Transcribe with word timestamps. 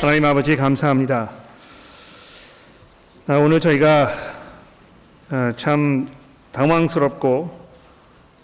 하나님 0.00 0.24
아버지 0.24 0.56
감사합니다. 0.56 1.30
아, 3.26 3.36
오늘 3.36 3.60
저희가 3.60 4.10
아, 5.28 5.52
참 5.58 6.08
당황스럽고 6.52 7.68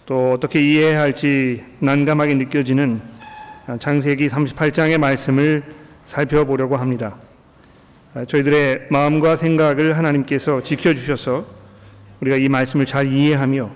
또 0.05 0.33
어떻게 0.33 0.61
이해해야 0.61 1.01
할지 1.01 1.63
난감하게 1.79 2.35
느껴지는 2.35 3.01
아, 3.65 3.75
창세기 3.79 4.27
38장의 4.27 4.99
말씀을 4.99 5.63
살펴보려고 6.03 6.77
합니다. 6.77 7.15
저희들의 8.27 8.89
마음과 8.91 9.35
생각을 9.35 9.97
하나님께서 9.97 10.61
지켜주셔서 10.61 11.43
우리가 12.21 12.37
이 12.37 12.49
말씀을 12.49 12.85
잘 12.85 13.11
이해하며 13.11 13.71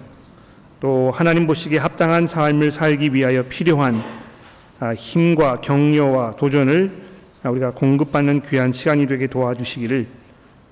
또 0.82 1.12
하나님 1.16 1.48
보시기에 1.48 1.80
합당한 1.80 2.28
삶을 2.28 2.70
살기 2.70 3.16
위하여 3.16 3.42
필요한 3.50 4.00
힘과 4.96 5.62
격려와 5.62 6.34
도전을 6.34 7.11
우리가 7.50 7.72
공급받는 7.72 8.44
귀한 8.44 8.72
시간이 8.72 9.08
되게 9.08 9.28
도와주시기를 9.28 10.06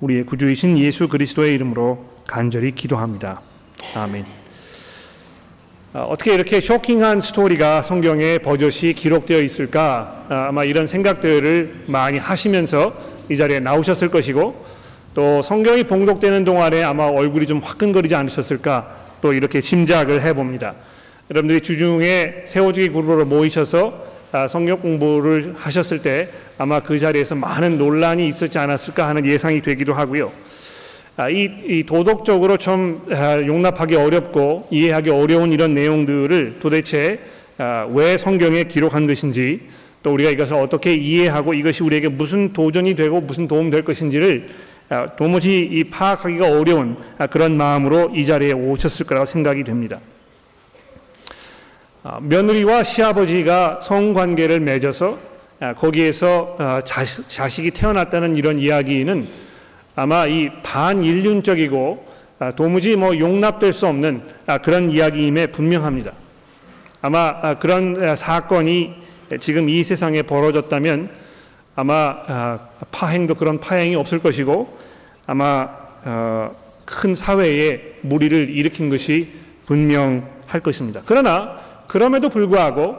우리의 0.02 0.26
구주이신 0.26 0.77
예수 0.77 1.08
그리스도의 1.08 1.55
이름으로 1.55 2.05
간절히 2.27 2.73
기도합니다. 2.73 3.41
아멘. 3.96 4.26
아, 5.94 6.02
어떻게 6.02 6.36
이렇게 6.36 6.60
쇼킹한 6.60 7.22
스토리가 7.22 7.82
성경에 7.82 8.38
버젓이 8.38 8.94
기록되어 8.94 9.41
있을까? 9.41 10.26
아, 10.30 10.46
아마 10.50 10.63
이런 10.63 10.86
생각들을 10.86 11.86
많이 11.88 12.20
하시면서 12.20 12.94
이 13.30 13.36
자리에 13.36 13.60
나오셨을 13.60 14.10
것이고 14.10 14.66
또 15.16 15.41
성경이 15.41 15.86
봉독되는 15.86 16.46
동안에 16.46 16.84
아마 16.84 17.05
얼굴이 17.05 17.48
좀 17.48 17.60
화끈거리지 17.60 18.13
않으셨을까? 18.13 18.96
또 19.22 19.34
이렇게 19.34 19.60
짐작을 19.60 20.22
해봅니다. 20.22 20.76
여러분들이 21.32 21.62
주중에 21.62 22.44
세워주기 22.46 22.90
그룹으로 22.90 23.26
모이셔서 23.26 23.88
아, 23.88 24.19
성경 24.48 24.80
공부를 24.80 25.56
하셨을 25.58 26.02
때 26.02 26.30
아마 26.58 26.82
그 26.82 27.00
자리에서 27.00 27.36
많은 27.36 27.78
논란이 27.78 28.28
있었지 28.28 28.58
않았을까 28.58 29.08
하는 29.08 29.26
예상이 29.26 29.62
되기도 29.62 29.94
하고요. 29.94 30.32
아, 31.18 31.30
이, 31.30 31.49
이 31.66 31.84
도덕적으로 31.84 32.58
좀 32.58 33.05
아, 33.12 33.41
용납하기 33.41 33.96
어렵고 33.96 34.68
이해하기 34.71 35.10
어려운 35.10 35.52
이런 35.52 35.74
내용들을 35.74 36.60
도대체 36.60 37.20
왜 37.90 38.18
성경에 38.18 38.63
기록한 38.63 39.05
것인지 39.05 39.62
또 40.02 40.13
우리가 40.13 40.30
이것을 40.30 40.55
어떻게 40.55 40.93
이해하고 40.93 41.54
이것이 41.54 41.84
우리에게 41.84 42.08
무슨 42.08 42.54
도전이 42.54 42.96
되고 42.96 43.20
무슨 43.20 43.49
도움 43.49 43.70
될 43.70 43.84
것인지를 43.84 44.48
도무지 45.18 45.60
이 45.60 45.84
파악하기가 45.84 46.58
어려운 46.58 46.96
그런 47.30 47.58
마음으로 47.58 48.12
이 48.16 48.26
자리에 48.26 48.54
오셨을 48.54 49.05
거라고 49.05 49.26
생각이 49.26 49.66
됩니다. 49.66 49.99
아, 52.02 52.18
며느리와 52.22 52.84
시아버지가 52.84 53.82
성관계를 53.82 54.62
맺어서 54.62 55.20
아, 55.60 55.74
거기에서 55.74 56.55
아, 56.58 56.82
자식이 56.82 57.72
태어났다는 57.72 58.38
이런 58.38 58.58
이야기는 58.58 59.28
아마 59.98 60.26
이 60.26 60.50
반인륜적이고 60.64 62.08
도무지 62.55 62.96
뭐 62.96 63.20
용납될 63.20 63.74
수 63.74 63.86
없는 63.86 64.22
그런 64.64 64.90
이야기임에 64.92 65.47
분명합니다. 65.47 66.14
아마 67.02 67.56
그런 67.56 68.16
사건이 68.16 68.94
지금 69.42 69.68
이 69.68 69.84
세상에 69.84 70.22
벌어졌다면 70.22 71.09
아마 71.75 72.58
파행도 72.92 73.36
그런 73.36 73.59
파행이 73.59 73.96
없을 73.96 74.20
것이고 74.20 74.78
아마 75.25 75.68
어, 76.06 76.56
큰 76.86 77.14
사회에 77.14 77.96
무리를 78.03 78.50
일으킨 78.50 78.90
것이 78.90 79.34
분명할 79.66 80.62
것입니다. 80.64 81.02
그러나 81.06 81.59
그럼에도 81.90 82.29
불구하고 82.29 82.95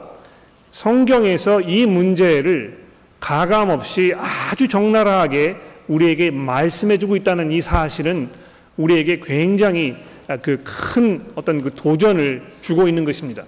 성경에서 0.70 1.62
이 1.62 1.86
문제를 1.86 2.84
가감 3.20 3.70
없이 3.70 4.12
아주 4.16 4.68
적나라하게 4.68 5.56
우리에게 5.88 6.30
말씀해 6.30 6.98
주고 6.98 7.16
있다는 7.16 7.50
이 7.50 7.62
사실은 7.62 8.28
우리에게 8.76 9.20
굉장히 9.20 9.96
그 10.42 10.62
큰 11.00 11.24
어떤 11.34 11.62
그 11.62 11.72
도전을 11.74 12.42
주고 12.60 12.88
있는 12.88 13.04
것입니다. 13.04 13.44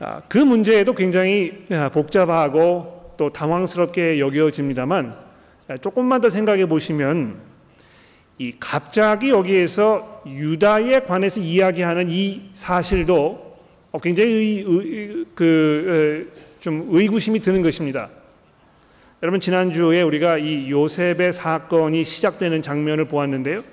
아, 0.00 0.22
그 0.28 0.38
문제에도 0.38 0.94
굉장히 0.94 1.64
복잡하고 1.92 3.14
또 3.16 3.32
당황스럽게 3.32 4.20
여겨집니다만 4.20 5.16
조금만 5.80 6.20
더 6.20 6.28
생각해 6.28 6.66
보시면 6.66 7.36
이 8.38 8.54
갑자기 8.60 9.30
여기에서 9.30 10.22
유다에 10.26 11.00
관해서 11.00 11.40
이야기하는 11.40 12.08
이 12.08 12.50
사실도 12.52 13.56
굉장히 14.02 14.64
그좀 15.34 16.88
의구심이 16.90 17.40
드는 17.40 17.62
것입니다. 17.62 18.08
여러분 19.22 19.40
지난주에 19.40 20.02
우리가 20.02 20.38
이 20.38 20.70
요셉의 20.70 21.32
사건이 21.32 22.04
시작되는 22.04 22.62
장면을 22.62 23.06
보았는데요. 23.06 23.64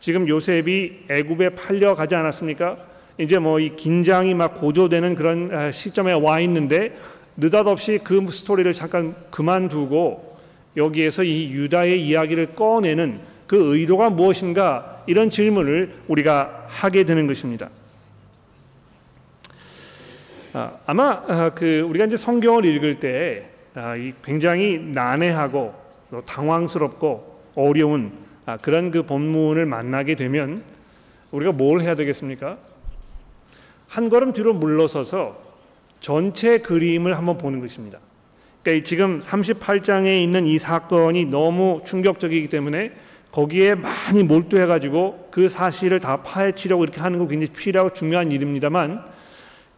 지금 0.00 0.28
요셉이 0.28 1.06
애굽에 1.08 1.50
팔려 1.50 1.94
가지 1.94 2.14
않았습니까? 2.14 2.76
이제 3.18 3.38
뭐 3.38 3.58
이 3.60 3.76
긴장이 3.76 4.34
막 4.34 4.54
고조되는 4.54 5.14
그런 5.14 5.50
아, 5.52 5.70
시점에 5.70 6.12
와 6.12 6.40
있는데 6.40 6.94
느닷없이 7.36 8.00
그 8.02 8.26
스토리를 8.30 8.70
잠깐 8.74 9.14
그만두고 9.30 10.38
여기에서 10.76 11.22
이 11.22 11.50
유다의 11.50 12.06
이야기를 12.06 12.54
꺼내는 12.54 13.29
그 13.50 13.74
의도가 13.76 14.10
무엇인가 14.10 15.02
이런 15.08 15.28
질문을 15.28 16.02
우리가 16.06 16.66
하게 16.68 17.02
되는 17.02 17.26
것입니다. 17.26 17.68
아, 20.52 20.74
아마 20.86 21.24
아, 21.26 21.50
그 21.52 21.80
우리가 21.80 22.04
이제 22.04 22.16
성경을 22.16 22.64
읽을 22.64 23.00
때 23.00 23.50
아, 23.74 23.96
굉장히 24.22 24.78
난해하고 24.78 25.74
당황스럽고 26.28 27.40
어려운 27.56 28.12
그런 28.62 28.92
그 28.92 29.02
본문을 29.02 29.66
만나게 29.66 30.14
되면 30.14 30.62
우리가 31.32 31.50
뭘 31.50 31.80
해야 31.80 31.96
되겠습니까? 31.96 32.56
한 33.88 34.10
걸음 34.10 34.32
뒤로 34.32 34.54
물러서서 34.54 35.42
전체 35.98 36.58
그림을 36.58 37.18
한번 37.18 37.36
보는 37.36 37.58
것입니다. 37.58 37.98
그러니까 38.62 38.84
지금 38.84 39.18
38장에 39.18 40.22
있는 40.22 40.46
이 40.46 40.56
사건이 40.56 41.24
너무 41.24 41.80
충격적이기 41.84 42.48
때문에 42.48 42.92
거기에 43.32 43.76
많이 43.76 44.22
몰두해 44.22 44.66
가지고 44.66 45.28
그 45.30 45.48
사실을 45.48 46.00
다 46.00 46.22
파헤치려고 46.22 46.82
이렇게 46.82 47.00
하는 47.00 47.18
거 47.18 47.28
굉장히 47.28 47.52
필요하고 47.52 47.92
중요한 47.92 48.32
일입니다만 48.32 49.04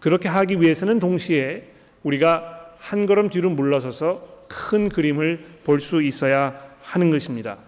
그렇게 0.00 0.28
하기 0.28 0.60
위해서는 0.60 0.98
동시에 0.98 1.68
우리가 2.02 2.74
한 2.78 3.06
걸음 3.06 3.28
뒤로 3.28 3.50
물러서서 3.50 4.46
큰 4.48 4.88
그림을 4.88 5.44
볼 5.64 5.80
수 5.80 6.02
있어야 6.02 6.54
하는 6.82 7.10
것입니다. 7.10 7.58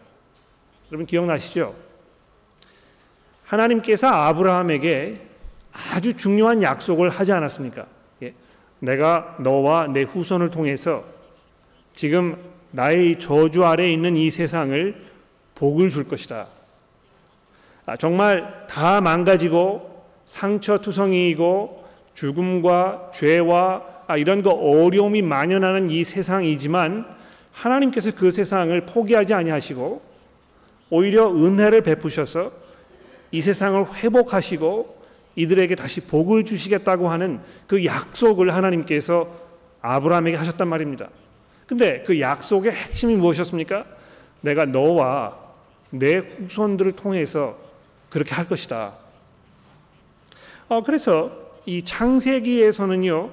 여러분 0.91 1.07
기억나시죠? 1.07 1.75
하나님께서 3.45 4.09
아브라함에게 4.09 5.21
아주 5.93 6.17
중요한 6.17 6.63
약속을 6.63 7.11
하지 7.11 7.33
않았습니까? 7.33 7.87
예. 8.23 8.35
내가 8.81 9.37
너와 9.39 9.89
내 9.89 10.03
후손을 10.03 10.51
통해서 10.51 11.05
지금 11.95 12.37
나의 12.71 13.19
저주 13.19 13.65
아래 13.65 13.91
있는 13.91 14.17
이 14.17 14.31
세상을 14.31 15.04
복을 15.65 15.89
줄 15.89 16.07
것이다. 16.07 16.47
아, 17.87 17.97
정말 17.97 18.67
다 18.69 19.01
망가지고 19.01 20.05
상처투성이고 20.27 21.85
죽음과 22.13 23.13
죄와 23.15 23.83
아, 24.07 24.19
이런 24.19 24.43
거 24.43 24.51
어려움이 24.51 25.23
만연하는 25.23 25.89
이 25.89 26.05
세상이지만 26.05 27.07
하나님께서 27.53 28.11
그 28.15 28.31
세상을 28.31 28.79
포기하지 28.83 29.33
아니하시고 29.33 30.03
오히려 30.91 31.35
은혜를 31.35 31.81
베푸셔서 31.81 32.53
이 33.31 33.41
세상을 33.41 33.87
회복하시고 33.95 35.03
이들에게 35.37 35.75
다시 35.77 36.03
복을 36.03 36.45
주시겠다고 36.45 37.09
하는 37.09 37.41
그 37.67 37.87
약속을 37.87 38.53
하나님께서 38.53 39.29
아브라함에게 39.81 40.37
하셨단 40.37 40.69
말입니다. 40.69 41.09
근데 41.67 42.03
그 42.07 42.21
약속의 42.21 42.71
핵심이 42.71 43.17
무엇이었습니까? 43.17 43.87
내가 44.43 44.67
너와 44.67 45.44
내 45.99 46.17
후손들을 46.17 46.93
통해서 46.93 47.57
그렇게 48.11 48.35
할 48.35 48.47
것이다. 48.47 48.93
어, 50.69 50.83
그래서 50.83 51.33
이 51.67 51.85
창세기에서는요, 51.85 53.31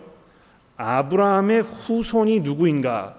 아브라함의 0.77 1.61
후손이 1.63 2.39
누구인가? 2.41 3.15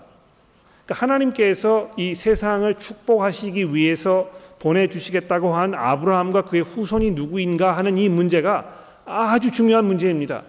그러니까 0.85 1.06
하나님께서 1.06 1.93
이 1.97 2.15
세상을 2.15 2.75
축복하시기 2.75 3.75
위해서 3.75 4.31
보내주시겠다고 4.59 5.55
한 5.55 5.75
아브라함과 5.75 6.43
그의 6.43 6.62
후손이 6.62 7.12
누구인가 7.12 7.77
하는 7.77 7.97
이 7.97 8.09
문제가 8.09 8.79
아주 9.05 9.50
중요한 9.50 9.85
문제입니다. 9.85 10.43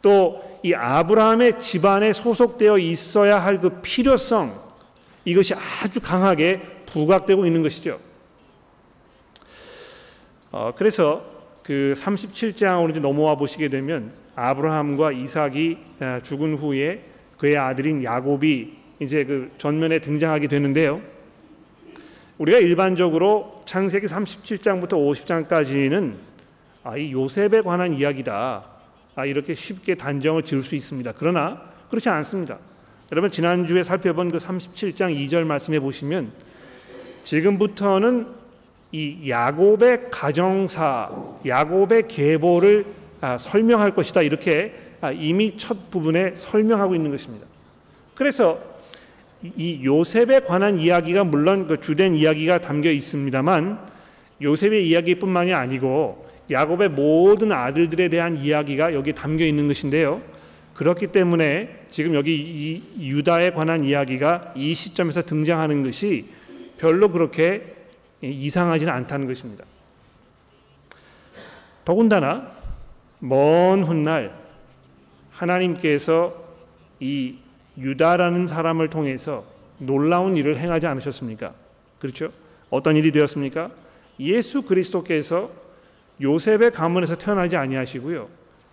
또 0.00 0.52
이 0.62 0.74
아브라함의 0.74 1.58
집안에 1.58 2.12
소속되어 2.12 2.78
있어야 2.78 3.38
할 3.42 3.60
그 3.60 3.80
필요성 3.82 4.60
이것이 5.24 5.54
아주 5.54 6.00
강하게 6.00 6.60
부각되고 6.92 7.46
있는 7.46 7.62
것이죠. 7.62 7.98
어, 10.50 10.72
그래서 10.76 11.24
그 11.62 11.94
37장으로 11.96 12.90
이제 12.90 13.00
넘어와 13.00 13.36
보시게 13.36 13.68
되면 13.68 14.12
아브라함과 14.36 15.12
이삭이 15.12 15.78
죽은 16.22 16.56
후에 16.56 17.04
그의 17.38 17.56
아들인 17.56 18.04
야곱이 18.04 18.76
이제 19.00 19.24
그 19.24 19.50
전면에 19.58 20.00
등장하게 20.00 20.48
되는데요. 20.48 21.00
우리가 22.38 22.58
일반적으로 22.58 23.62
창세기 23.64 24.06
37장부터 24.06 24.90
50장까지는 24.90 26.14
아, 26.84 26.96
이 26.96 27.12
요셉에 27.12 27.62
관한 27.62 27.94
이야기다. 27.94 28.64
아, 29.14 29.24
이렇게 29.24 29.54
쉽게 29.54 29.94
단정을 29.94 30.42
지을 30.42 30.62
수 30.62 30.74
있습니다. 30.74 31.12
그러나 31.16 31.62
그렇지 31.88 32.08
않습니다. 32.08 32.58
여러분 33.12 33.30
지난주에 33.30 33.82
살펴본 33.82 34.30
그 34.30 34.38
37장 34.38 35.14
2절 35.14 35.44
말씀해 35.44 35.80
보시면 35.80 36.32
지금부터는 37.24 38.26
이 38.92 39.30
야곱의 39.30 40.10
가정사, 40.10 41.10
야곱의 41.46 42.08
계보를 42.08 42.84
아, 43.20 43.38
설명할 43.38 43.94
것이다. 43.94 44.22
이렇게 44.22 44.74
아, 45.00 45.10
이미 45.12 45.56
첫 45.56 45.90
부분에 45.90 46.34
설명하고 46.34 46.94
있는 46.94 47.10
것입니다. 47.10 47.46
그래서 48.14 48.60
이 49.56 49.84
요셉에 49.84 50.40
관한 50.40 50.78
이야기가 50.78 51.24
물론 51.24 51.66
그 51.66 51.80
주된 51.80 52.14
이야기가 52.14 52.60
담겨 52.60 52.90
있습니다만 52.90 53.78
요셉의 54.40 54.88
이야기뿐만이 54.88 55.52
아니고 55.52 56.26
야곱의 56.50 56.90
모든 56.90 57.52
아들들에 57.52 58.08
대한 58.08 58.36
이야기가 58.36 58.94
여기 58.94 59.12
담겨 59.12 59.44
있는 59.44 59.68
것인데요. 59.68 60.20
그렇기 60.74 61.08
때문에 61.08 61.86
지금 61.90 62.14
여기 62.14 62.34
이 62.34 62.82
유다에 63.00 63.50
관한 63.50 63.84
이야기가 63.84 64.52
이 64.56 64.74
시점에서 64.74 65.22
등장하는 65.22 65.82
것이 65.82 66.26
별로 66.82 67.12
그렇게 67.12 67.76
이상하지는 68.20 68.92
않다는 68.92 69.28
것입니다. 69.28 69.64
더군다나 71.84 72.50
먼 73.20 73.84
훗날 73.84 74.34
하나님께서 75.30 76.34
이 76.98 77.36
유다라는 77.78 78.48
사람을 78.48 78.90
통해서 78.90 79.44
놀라운 79.78 80.36
일을 80.36 80.58
행하지 80.58 80.88
않으셨습니까? 80.88 81.52
그렇죠? 82.00 82.32
어떤 82.68 82.96
일이 82.96 83.12
되었습니까? 83.12 83.70
예수 84.18 84.62
그리스도께서 84.62 85.50
요셉의 86.20 86.72
가문에서 86.72 87.16
태어나지 87.16 87.56
아니하시고요. 87.56 88.28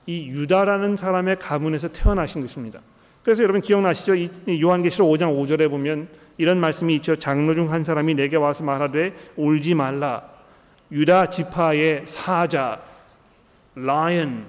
이 0.07 0.29
유다라는 0.29 0.95
사람의 0.95 1.38
가문에서 1.38 1.89
태어나신 1.89 2.41
것입니다. 2.41 2.79
그래서 3.21 3.44
여러분 3.44 3.61
기억나시죠? 3.61 4.15
이 4.15 4.31
요한계시록 4.61 5.07
5장 5.11 5.38
5절에 5.38 5.69
보면 5.69 6.07
이런 6.39 6.57
말씀이 6.59 6.95
있죠. 6.95 7.18
장로 7.18 7.53
중 7.53 7.69
한 7.69 7.83
사람이 7.83 8.15
내게 8.15 8.38
와서 8.38 8.63
말하되 8.63 9.13
울지 9.36 9.75
말라. 9.75 10.24
유다 10.91 11.30
지파의 11.30 12.03
사자 12.07 12.81
라이언 13.75 14.45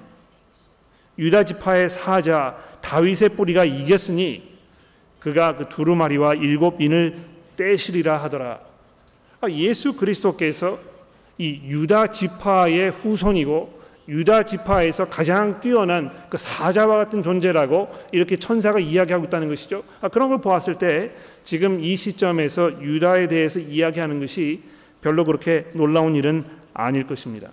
유다 1.19 1.45
지파의 1.45 1.91
사자 1.91 2.57
다윗의 2.81 3.31
뿌리가 3.31 3.65
이겼으니 3.67 4.57
그가 5.19 5.57
그 5.57 5.69
두루마리와 5.69 6.35
일곱 6.35 6.81
인을 6.81 7.19
떼시리라 7.57 8.23
하더라. 8.23 8.61
아, 9.41 9.51
예수 9.51 9.95
그리스도께서 9.95 10.79
이 11.39 11.61
유다 11.65 12.13
지파의 12.13 12.91
후손이고 12.91 13.80
유다 14.11 14.43
지파에서 14.43 15.09
가장 15.09 15.61
뛰어난 15.61 16.11
그 16.29 16.37
사자와 16.37 16.97
같은 16.97 17.23
존재라고 17.23 17.89
이렇게 18.11 18.37
천사가 18.37 18.81
이야기하고 18.81 19.27
있다는 19.27 19.49
것이죠. 19.49 19.85
아, 20.01 20.09
그런 20.09 20.29
걸 20.31 20.41
보았을 20.41 20.79
때 20.79 21.13
지금 21.45 21.81
이 21.81 21.95
시점에서 21.95 22.83
유다에 22.83 23.29
대해서 23.29 23.61
이야기하는 23.61 24.19
것이 24.19 24.65
별로 25.01 25.25
그렇게 25.25 25.69
놀라운 25.75 26.17
일은 26.17 26.45
아닐 26.75 27.07
것입니다. 27.07 27.51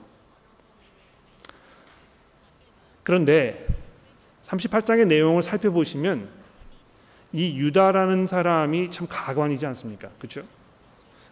그런데 3.03 3.67
38장의 4.41 5.05
내용을 5.05 5.43
살펴보시면 5.43 6.27
이 7.33 7.55
유다라는 7.55 8.25
사람이 8.25 8.89
참 8.89 9.05
가관이지 9.07 9.65
않습니까? 9.67 10.09
그렇죠? 10.17 10.41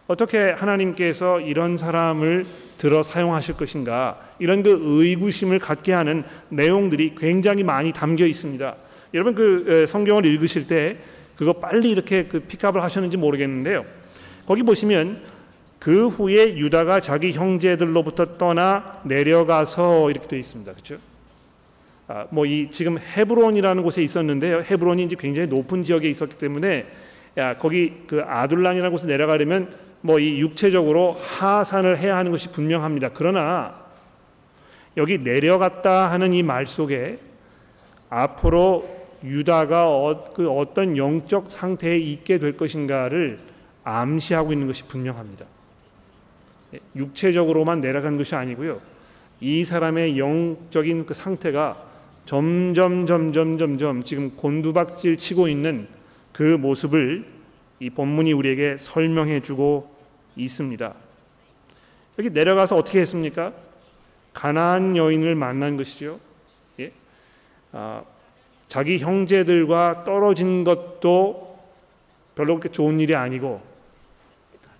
어떻게 0.06 0.50
하나님께서 0.50 1.40
이런 1.40 1.76
사람을 1.76 2.46
들어 2.78 3.02
사용하실 3.02 3.56
것인가 3.56 4.20
이런 4.38 4.62
그 4.62 4.78
의구심을 4.82 5.58
갖게 5.58 5.92
하는 5.92 6.24
내용들이 6.48 7.14
굉장히 7.16 7.62
많이 7.64 7.92
담겨 7.92 8.26
있습니다. 8.26 8.76
여러분 9.14 9.34
그 9.34 9.86
성경을 9.88 10.26
읽으실 10.26 10.66
때 10.66 10.98
그거 11.36 11.54
빨리 11.54 11.90
이렇게 11.90 12.24
그 12.24 12.40
픽업을 12.40 12.82
하셨는지 12.82 13.16
모르겠는데요. 13.16 13.84
거기 14.46 14.62
보시면 14.62 15.20
그 15.78 16.08
후에 16.08 16.56
유다가 16.56 17.00
자기 17.00 17.32
형제들로부터 17.32 18.38
떠나 18.38 19.00
내려가서 19.04 20.10
이렇게 20.10 20.26
되어 20.28 20.38
있습니다. 20.38 20.72
그렇죠? 20.72 20.98
아, 22.08 22.26
뭐 22.30 22.46
이 22.46 22.68
지금 22.70 22.98
헤브론이라는 22.98 23.82
곳에 23.82 24.02
있었는데요. 24.02 24.62
헤브론이 24.62 25.02
이제 25.04 25.16
굉장히 25.18 25.48
높은 25.48 25.82
지역에 25.82 26.08
있었기 26.08 26.38
때문에 26.38 26.86
야, 27.38 27.56
거기 27.56 27.92
그 28.06 28.22
아둘란이라는 28.22 28.90
곳에 28.92 29.06
내려가려면 29.06 29.85
뭐 30.02 30.18
이 30.20 30.38
육체적으로 30.38 31.14
하산을 31.20 31.98
해야 31.98 32.16
하는 32.16 32.30
것이 32.30 32.50
분명합니다. 32.52 33.10
그러나 33.14 33.74
여기 34.96 35.18
내려갔다 35.18 36.10
하는 36.10 36.32
이 36.32 36.42
말 36.42 36.66
속에 36.66 37.18
앞으로 38.08 38.88
유다가 39.24 39.88
어, 39.88 40.32
그 40.32 40.48
어떤 40.50 40.96
영적 40.96 41.50
상태에 41.50 41.96
있게 41.98 42.38
될 42.38 42.56
것인가를 42.56 43.40
암시하고 43.84 44.52
있는 44.52 44.66
것이 44.66 44.84
분명합니다. 44.84 45.44
예, 46.74 46.80
육체적으로만 46.94 47.80
내려간 47.80 48.16
것이 48.16 48.34
아니고요. 48.34 48.80
이 49.40 49.64
사람의 49.64 50.18
영적인 50.18 51.06
그 51.06 51.14
상태가 51.14 51.82
점점 52.24 53.06
점점 53.06 53.58
점점 53.58 54.02
지금 54.02 54.30
곤두박질 54.36 55.16
치고 55.18 55.48
있는 55.48 55.88
그 56.32 56.42
모습을 56.42 57.24
이 57.80 57.90
본문이 57.90 58.32
우리에게 58.32 58.76
설명해 58.78 59.40
주고 59.40 59.94
있습니다. 60.36 60.94
여기 62.18 62.30
내려가서 62.30 62.76
어떻게 62.76 63.00
했습니까? 63.00 63.52
가나안 64.32 64.96
여인을 64.96 65.34
만난 65.34 65.76
것이죠. 65.76 66.20
예? 66.80 66.92
아, 67.72 68.02
자기 68.68 68.98
형제들과 68.98 70.04
떨어진 70.04 70.64
것도 70.64 71.58
별로 72.34 72.54
그렇게 72.54 72.68
좋은 72.70 73.00
일이 73.00 73.14
아니고 73.14 73.62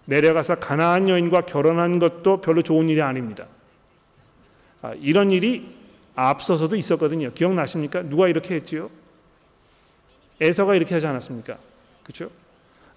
내려가서 0.07 0.57
가나안 0.57 1.09
여인과 1.09 1.43
결혼한 1.43 1.99
것도 1.99 2.41
별로 2.41 2.63
좋은 2.63 2.89
일이 2.89 3.03
아닙니다. 3.03 3.47
아, 4.83 4.95
이런 5.01 5.31
일이 5.31 5.75
앞서서도 6.15 6.77
있었거든요. 6.77 7.33
기억나십니까? 7.33 8.03
누가 8.03 8.29
이렇게 8.29 8.55
했지요? 8.55 8.91
에서가 10.41 10.75
이렇게 10.75 10.95
하지 10.95 11.07
않았습니까? 11.07 11.59
그렇죠? 12.03 12.31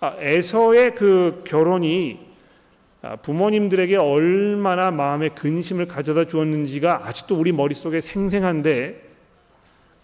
아, 0.01 0.15
에서의 0.20 0.96
그 0.96 1.44
결혼이 1.46 2.20
아, 3.01 3.15
부모님들에게 3.18 3.98
얼마나 3.98 4.91
마음의 4.91 5.36
근심을 5.36 5.88
가져다 5.88 6.25
주었는지가 6.25 7.01
아직도 7.06 7.36
우리 7.36 7.51
머릿속에 7.51 8.01
생생한데 8.01 9.10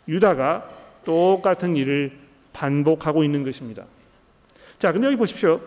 유다가 0.07 0.69
똑같은 1.03 1.75
일을 1.75 2.11
반복하고 2.53 3.23
있는 3.23 3.43
것입니다. 3.43 3.85
자, 4.79 4.91
근데 4.91 5.07
여기 5.07 5.15
보십시오. 5.15 5.61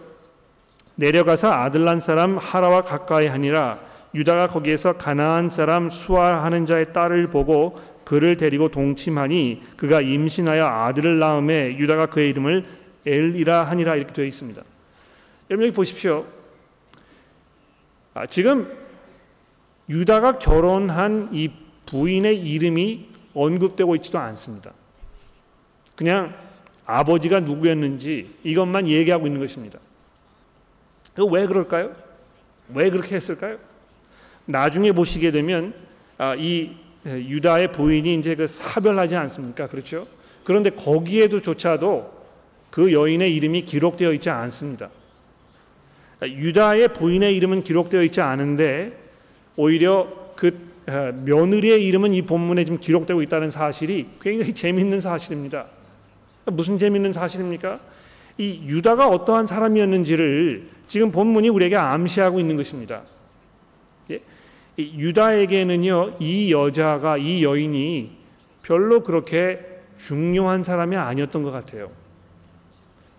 내려가서 0.95 1.51
아들난 1.51 2.01
사람 2.01 2.39
하라와 2.39 2.83
가까이 2.83 3.29
하니라 3.29 3.79
유다가 4.15 4.49
거기에서 4.49 4.95
가나안 4.95 5.49
사람 5.49 5.91
수아하는 5.91 6.67
자의 6.67 6.93
딸을 6.93 7.29
보고 7.29 7.79
그를 8.05 8.37
데리고 8.37 8.69
동침하니 8.69 9.63
그가 9.77 10.01
임신하여 10.01 10.67
아들을 10.67 11.19
낳음에 11.19 11.77
유다가 11.77 12.07
그의 12.07 12.31
이름을 12.31 12.65
엘이라 13.09 13.65
하니라 13.65 13.97
이렇게 13.97 14.13
되어 14.13 14.25
있습니다. 14.25 14.63
여러분 15.51 15.67
여기 15.67 15.75
보십시오. 15.75 16.27
아, 18.15 18.27
지금 18.27 18.71
유다가 19.89 20.39
결혼한 20.39 21.31
이 21.33 21.51
부인의 21.87 22.39
이름이 22.39 23.09
언급되고 23.35 23.97
있지도 23.97 24.19
않습니다. 24.19 24.73
그냥 25.97 26.35
아버지가 26.85 27.41
누구였는지 27.41 28.35
이것만 28.45 28.89
얘기하고 28.89 29.27
있는 29.27 29.41
것입니다. 29.41 29.79
왜 31.31 31.47
그럴까요? 31.47 31.95
왜 32.75 32.91
그렇게 32.91 33.17
했을까요? 33.17 33.59
나중에 34.45 34.93
보시게 34.93 35.31
되면 35.31 35.75
아, 36.19 36.35
이 36.35 36.77
유다의 37.07 37.73
부인이 37.73 38.15
이제 38.17 38.35
그 38.35 38.47
사별하지 38.47 39.17
않습니까? 39.17 39.69
그렇죠? 39.69 40.07
그런데 40.45 40.71
거기에도조차도 40.71 42.18
그 42.71 42.93
여인의 42.93 43.35
이름이 43.35 43.63
기록되어 43.63 44.13
있지 44.15 44.31
않습니다. 44.31 44.91
유다의 46.23 46.95
부인의 46.95 47.37
이름은 47.37 47.63
기록되어 47.63 48.03
있지 48.03 48.21
않은데 48.21 48.99
오히려 49.57 50.09
그 50.37 50.69
아, 50.87 51.13
며느리의 51.13 51.85
이름은 51.87 52.15
이 52.15 52.23
본문에 52.23 52.65
지금 52.65 52.81
기록되고 52.81 53.21
있다는 53.23 53.51
사실이 53.51 54.07
굉장히 54.21 54.55
재미있는 54.55 55.01
사실입니다. 55.01 55.67
무슨 56.47 56.79
재미있는 56.79 57.13
사실입니까? 57.13 57.79
이 58.39 58.63
유다가 58.65 59.09
어떠한 59.09 59.47
사람이었는지를 59.47 60.69
지금 60.87 61.11
본문이 61.11 61.51
우리에게 61.51 61.77
암시하고 61.77 62.41
있는 62.41 62.57
것입니다. 62.57 63.03
유다에게는요 64.79 66.17
이 66.21 66.53
여자가 66.53 67.19
이 67.19 67.43
여인이 67.43 68.17
별로 68.63 69.03
그렇게 69.03 69.61
중요한 69.99 70.63
사람이 70.63 70.97
아니었던 70.97 71.43
것 71.43 71.51
같아요. 71.51 71.91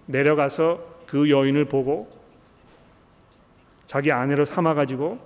내려가서 0.10 0.80
그 1.06 1.30
여인을 1.30 1.66
보고 1.66 2.10
자기 3.88 4.12
아내로 4.12 4.46
삼아 4.46 4.74
가지고 4.74 5.20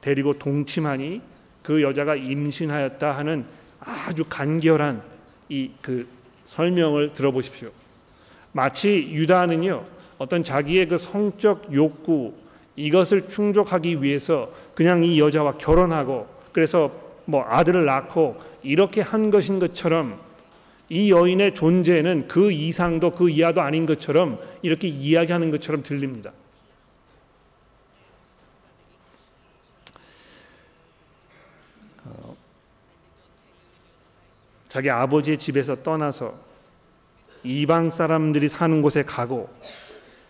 데리고 0.00 0.38
동침하니 0.38 1.20
그 1.62 1.82
여자가 1.82 2.16
임신하였다 2.16 3.10
하는 3.12 3.46
아주 3.80 4.24
간결한 4.28 5.02
이 5.48 5.70
그 5.82 6.18
설명을 6.48 7.12
들어보십시오. 7.12 7.68
마치 8.52 9.10
유다는요 9.12 9.84
어떤 10.16 10.42
자기의 10.42 10.88
그 10.88 10.96
성적 10.96 11.72
욕구 11.74 12.32
이것을 12.74 13.28
충족하기 13.28 14.02
위해서 14.02 14.50
그냥 14.74 15.04
이 15.04 15.20
여자와 15.20 15.58
결혼하고 15.58 16.26
그래서 16.52 16.90
뭐 17.26 17.44
아들을 17.46 17.84
낳고 17.84 18.40
이렇게 18.62 19.02
한 19.02 19.30
것인 19.30 19.58
것처럼 19.58 20.18
이 20.90 21.10
여인의 21.10 21.54
존재는 21.54 22.28
그 22.28 22.50
이상도 22.50 23.10
그 23.10 23.28
이하도 23.28 23.60
아닌 23.60 23.84
것처럼 23.84 24.38
이렇게 24.62 24.88
이야기하는 24.88 25.50
것처럼 25.50 25.82
들립니다. 25.82 26.32
어, 32.04 32.34
자기 34.68 34.88
아버지의 34.88 35.38
집에서 35.38 35.82
떠나서 35.82 36.34
이방 37.44 37.90
사람들이 37.90 38.48
사는 38.48 38.80
곳에 38.80 39.02
가고 39.02 39.50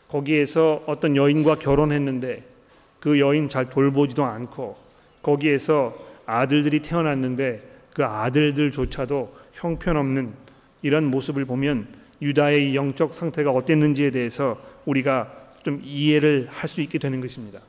거기에서 0.09 0.83
어떤 0.87 1.15
여인과 1.15 1.57
결혼했는데 1.57 2.43
그 2.99 3.21
여인 3.21 3.49
잘 3.49 3.71
돌보지도 3.71 4.25
않고 4.25 4.77
거기에서 5.23 5.97
아들들이 6.27 6.81
태어났는데 6.81 7.63
그 7.95 8.05
아들들조차도 8.05 9.37
형편없는 9.53 10.48
이런 10.83 11.05
모습을 11.05 11.45
보면 11.45 11.87
유다의 12.21 12.75
영적 12.75 13.15
상태가 13.15 13.51
어땠는지에 13.51 14.11
대해서 14.11 14.61
우리가 14.87 15.33
좀 15.63 15.81
이해를 15.85 16.49
할 16.51 16.69
수 16.69 16.81
있게 16.81 16.99
되는 16.99 17.21
것입니다. 17.21 17.61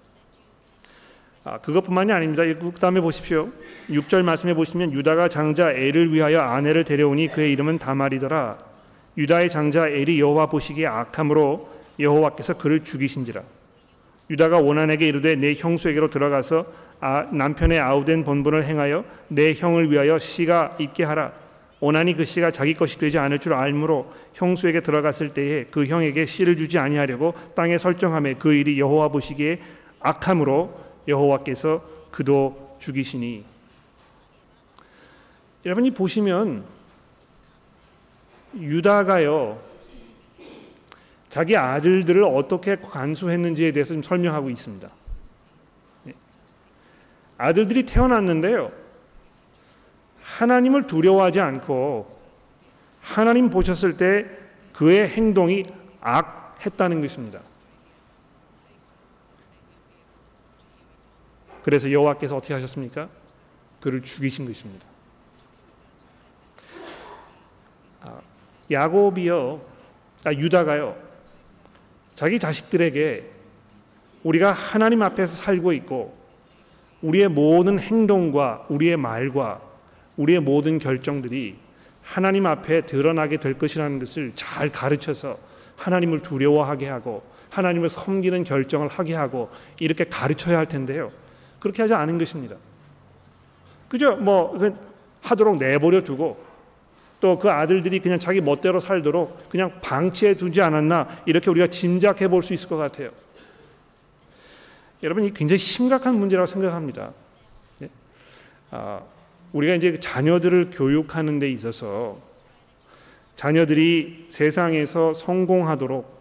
아, 1.43 1.57
그것뿐만이 1.59 2.11
아닙니다. 2.11 2.43
그 2.43 2.79
다음에 2.79 2.99
보십시오. 3.01 3.49
6절 3.89 4.23
말씀해 4.23 4.53
보시면 4.53 4.93
유다가 4.93 5.29
장자 5.29 5.71
엘을 5.71 6.13
위하여 6.13 6.41
아내를 6.41 6.83
데려오니 6.83 7.29
그의 7.29 7.51
이름은 7.53 7.79
다말이더라. 7.79 8.57
유다의 9.17 9.49
장자 9.49 9.87
엘이 9.87 10.19
여호와 10.19 10.47
보시기에 10.47 10.87
악함으로 10.87 11.69
여호와께서 11.99 12.57
그를 12.57 12.83
죽이신지라. 12.83 13.41
유다가 14.29 14.59
원한에게 14.59 15.07
이르되 15.07 15.35
내 15.35 15.53
형수에게로 15.53 16.09
들어가서 16.09 16.65
아, 16.99 17.27
남편의 17.31 17.79
아우된 17.79 18.25
본분을 18.25 18.65
행하여 18.65 19.05
내 19.29 19.53
형을 19.53 19.89
위하여 19.91 20.19
씨가 20.19 20.75
있게 20.79 21.03
하라. 21.05 21.31
오나니 21.81 22.13
그 22.13 22.25
씨가 22.25 22.51
자기 22.51 22.73
것이 22.73 22.97
되지 22.97 23.17
않을 23.19 23.39
줄 23.39 23.53
알므로 23.53 24.11
형수에게 24.33 24.81
들어갔을 24.81 25.33
때에 25.33 25.65
그 25.65 25.85
형에게 25.85 26.25
씨를 26.25 26.57
주지 26.57 26.77
아니하려고 26.77 27.33
땅에 27.55 27.77
설정함에 27.77 28.35
그 28.35 28.53
일이 28.53 28.79
여호와 28.79 29.07
보시기에 29.09 29.61
악함으로 30.01 30.77
여호와께서 31.07 31.81
그도 32.11 32.75
죽이시니 32.79 33.45
여러분이 35.65 35.91
보시면 35.91 36.63
유다가요 38.57 39.59
자기 41.29 41.55
아들들을 41.55 42.23
어떻게 42.23 42.75
관수했는지에 42.75 43.71
대해서 43.71 43.93
좀 43.93 44.01
설명하고 44.01 44.49
있습니다. 44.49 44.89
예. 46.07 46.13
아들들이 47.37 47.85
태어났는데요. 47.85 48.71
하나님을 50.37 50.87
두려워하지 50.87 51.39
않고 51.39 52.19
하나님 53.01 53.49
보셨을 53.49 53.97
때 53.97 54.25
그의 54.73 55.07
행동이 55.07 55.63
악했다는 56.01 57.01
것입니다. 57.01 57.41
그래서 61.63 61.91
여호와께서 61.91 62.37
어떻게 62.37 62.53
하셨습니까? 62.53 63.09
그를 63.81 64.01
죽이신 64.01 64.45
것입니다. 64.45 64.85
아, 68.01 68.21
야곱이요, 68.71 69.61
아, 70.25 70.33
유다가요, 70.33 70.95
자기 72.15 72.39
자식들에게 72.39 73.29
우리가 74.23 74.51
하나님 74.51 75.01
앞에서 75.01 75.35
살고 75.35 75.73
있고 75.73 76.17
우리의 77.01 77.29
모든 77.29 77.79
행동과 77.79 78.65
우리의 78.69 78.97
말과 78.97 79.68
우리의 80.19 80.41
모든 80.41 80.79
결정들이 80.79 81.55
하나님 82.03 82.45
앞에 82.45 82.85
드러나게 82.85 83.37
될 83.37 83.57
것이라는 83.57 83.99
것을 83.99 84.33
잘 84.35 84.69
가르쳐서 84.69 85.37
하나님을 85.77 86.21
두려워하게 86.21 86.89
하고 86.89 87.23
하나님을 87.49 87.89
섬기는 87.89 88.43
결정을 88.43 88.89
하게 88.89 89.15
하고 89.15 89.49
이렇게 89.79 90.03
가르쳐야 90.03 90.57
할 90.57 90.65
텐데요. 90.67 91.11
그렇게 91.59 91.81
하지 91.81 91.93
않은 91.93 92.17
것입니다. 92.17 92.55
그죠? 93.87 94.17
뭐 94.17 94.57
하도록 95.21 95.57
내버려 95.57 96.03
두고 96.03 96.49
또 97.21 97.37
그 97.37 97.49
아들들이 97.49 97.99
그냥 97.99 98.17
자기 98.19 98.39
멋대로 98.39 98.79
살도록 98.79 99.49
그냥 99.49 99.79
방치해 99.81 100.33
두지 100.35 100.61
않았나 100.61 101.23
이렇게 101.25 101.49
우리가 101.49 101.67
짐작해 101.67 102.27
볼 102.27 102.43
수 102.43 102.53
있을 102.53 102.69
것 102.69 102.77
같아요. 102.77 103.11
여러분 105.01 105.23
이 105.23 105.33
굉장히 105.33 105.57
심각한 105.59 106.15
문제라고 106.15 106.45
생각합니다. 106.45 107.11
예? 107.81 107.89
아, 108.71 109.01
우리가 109.53 109.75
이제 109.75 109.99
자녀들을 109.99 110.69
교육하는 110.71 111.39
데 111.39 111.49
있어서 111.49 112.17
자녀들이 113.35 114.25
세상에서 114.29 115.13
성공하도록 115.13 116.19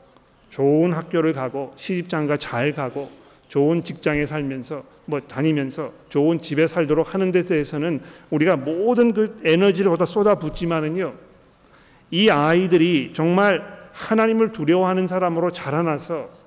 좋은 0.51 0.93
학교를 0.93 1.33
가고 1.33 1.73
시집장가 1.77 2.37
잘 2.37 2.73
가고 2.73 3.11
좋은 3.49 3.83
직장에 3.83 4.27
살면서 4.27 4.85
뭐 5.07 5.21
다니면서 5.21 5.93
좋은 6.09 6.41
집에 6.41 6.67
살도록 6.67 7.15
하는 7.15 7.33
데 7.33 7.45
대해서는 7.45 8.01
우리가 8.31 8.57
모든 8.57 9.13
그 9.13 9.41
에너지를 9.45 9.91
거기다 9.91 10.05
쏟아붓지만은요 10.05 11.15
이 12.11 12.31
아이들이 12.31 13.13
정말 13.15 13.79
하나님을 13.93 14.53
두려워하는 14.53 15.07
사람으로 15.07 15.51
자라나서 15.51 16.38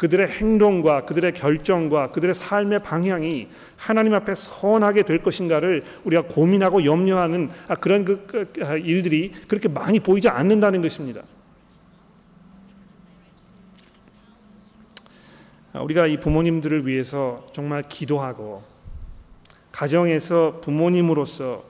그들의 0.00 0.28
행동과 0.28 1.04
그들의 1.04 1.34
결정과 1.34 2.10
그들의 2.10 2.34
삶의 2.34 2.82
방향이 2.82 3.48
하나님 3.76 4.14
앞에 4.14 4.34
선하게 4.34 5.02
될 5.02 5.20
것인가를 5.20 5.84
우리가 6.04 6.22
고민하고 6.22 6.86
염려하는 6.86 7.50
아, 7.68 7.74
그런 7.74 8.06
그, 8.06 8.24
그, 8.26 8.50
그 8.50 8.78
일들이 8.78 9.30
그렇게 9.46 9.68
많이 9.68 10.00
보이지 10.00 10.30
않는다는 10.30 10.80
것입니다. 10.80 11.20
아, 15.74 15.82
우리가 15.82 16.06
이 16.06 16.18
부모님들을 16.18 16.86
위해서 16.86 17.44
정말 17.52 17.82
기도하고 17.82 18.62
가정에서 19.70 20.62
부모님으로서 20.62 21.62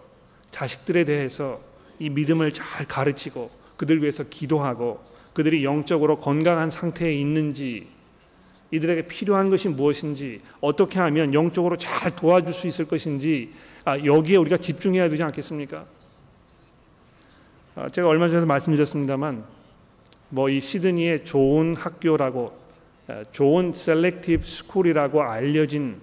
자식들에 0.53 1.03
대해서 1.03 1.61
이 1.99 2.09
믿음을 2.09 2.53
잘 2.53 2.87
가르치고 2.87 3.51
그들 3.77 4.01
위해서 4.03 4.23
기도하고 4.23 5.01
그들이 5.33 5.65
영적으로 5.65 6.17
건강한 6.19 6.71
상태에 6.71 7.13
있는지 7.13 7.99
이들에게 8.71 9.03
필요한 9.03 9.51
것이 9.51 9.69
무엇인지 9.69 10.41
어떻게 10.61 10.99
하면 11.01 11.35
영적으로 11.35 11.77
잘 11.77 12.15
도와줄 12.15 12.55
수 12.55 12.67
있을 12.67 12.87
것인지 12.87 13.53
아, 13.85 13.99
여기에 13.99 14.37
우리가 14.37 14.57
집중해야 14.59 15.09
되지 15.09 15.23
않겠습니까? 15.23 15.87
아, 17.75 17.89
제가 17.89 18.09
얼마 18.09 18.29
전에 18.29 18.45
말씀드렸습니다만 18.47 19.45
뭐 20.31 20.49
이 20.49 20.61
시드니의 20.61 21.25
좋은 21.25 21.75
학교라고 21.75 22.53
아, 23.09 23.25
좋은 23.33 23.73
selective 23.73 24.47
school이라고 24.47 25.23
알려진 25.23 26.01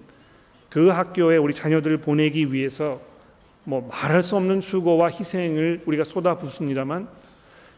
그 0.68 0.88
학교에 0.88 1.38
우리 1.38 1.54
자녀들을 1.54 1.96
보내기 1.98 2.52
위해서 2.52 3.00
뭐 3.64 3.88
말할 3.90 4.22
수 4.22 4.36
없는 4.36 4.60
수고와 4.60 5.08
희생을 5.08 5.82
우리가 5.86 6.04
쏟아붓습니다만 6.04 7.08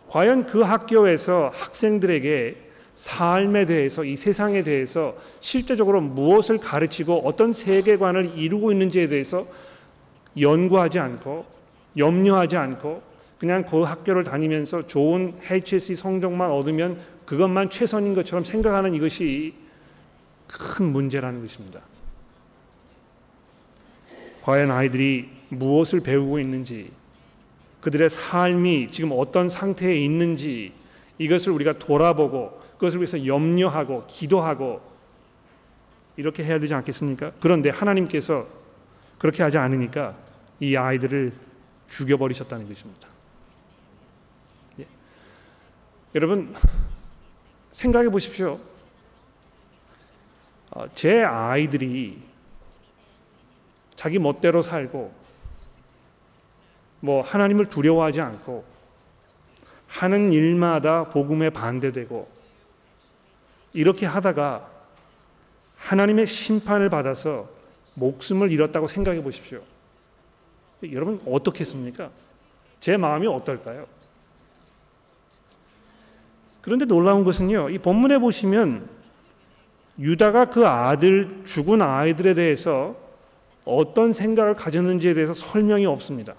과연 0.08 0.46
그 0.46 0.60
학교에서 0.62 1.52
학생들에게 1.54 2.69
삶에 3.00 3.64
대해서 3.64 4.04
이 4.04 4.14
세상에 4.14 4.62
대해서 4.62 5.16
실제적으로 5.40 6.02
무엇을 6.02 6.58
가르치고 6.58 7.22
어떤 7.24 7.50
세계관을 7.50 8.36
이루고 8.36 8.72
있는지에 8.72 9.06
대해서 9.06 9.46
연구하지 10.38 10.98
않고 10.98 11.46
염려하지 11.96 12.58
않고 12.58 13.02
그냥 13.38 13.64
그 13.64 13.80
학교를 13.80 14.22
다니면서 14.22 14.86
좋은 14.86 15.32
HSC 15.50 15.94
성적만 15.94 16.50
얻으면 16.50 17.00
그것만 17.24 17.70
최선인 17.70 18.12
것처럼 18.12 18.44
생각하는 18.44 18.94
이것이 18.94 19.54
큰 20.46 20.92
문제라는 20.92 21.40
것입니다. 21.40 21.80
과연 24.42 24.70
아이들이 24.70 25.30
무엇을 25.48 26.00
배우고 26.00 26.38
있는지 26.38 26.90
그들의 27.80 28.10
삶이 28.10 28.90
지금 28.90 29.12
어떤 29.14 29.48
상태에 29.48 29.96
있는지 29.96 30.72
이것을 31.16 31.52
우리가 31.52 31.78
돌아보고 31.78 32.59
그것을 32.80 33.00
위해서 33.00 33.26
염려하고 33.26 34.06
기도하고 34.06 34.80
이렇게 36.16 36.42
해야 36.42 36.58
되지 36.58 36.72
않겠습니까? 36.72 37.32
그런데 37.38 37.68
하나님께서 37.68 38.48
그렇게 39.18 39.42
하지 39.42 39.58
않으니까 39.58 40.16
이 40.60 40.74
아이들을 40.76 41.30
죽여버리셨다는 41.90 42.66
것입니다. 42.66 43.06
여러분 46.14 46.54
생각해 47.70 48.08
보십시오. 48.08 48.58
어, 50.70 50.86
제 50.94 51.22
아이들이 51.22 52.22
자기 53.94 54.18
멋대로 54.18 54.62
살고 54.62 55.12
뭐 57.00 57.20
하나님을 57.20 57.68
두려워하지 57.68 58.22
않고 58.22 58.64
하는 59.86 60.32
일마다 60.32 61.04
복음에 61.10 61.50
반대되고 61.50 62.39
이렇게 63.72 64.06
하다가 64.06 64.68
하나님의 65.76 66.26
심판을 66.26 66.90
받아서 66.90 67.48
목숨을 67.94 68.50
잃었다고 68.50 68.88
생각해 68.88 69.22
보십시오. 69.22 69.60
여러분 70.92 71.20
어떻겠습니까? 71.26 72.10
제 72.80 72.96
마음이 72.96 73.26
어떨까요? 73.26 73.86
그런데 76.62 76.84
놀라운 76.84 77.24
것은요. 77.24 77.70
이 77.70 77.78
본문에 77.78 78.18
보시면 78.18 78.88
유다가 79.98 80.46
그 80.46 80.66
아들 80.66 81.42
죽은 81.44 81.82
아이들에 81.82 82.34
대해서 82.34 82.96
어떤 83.64 84.12
생각을 84.12 84.54
가졌는지에 84.54 85.14
대해서 85.14 85.34
설명이 85.34 85.86
없습니다. 85.86 86.34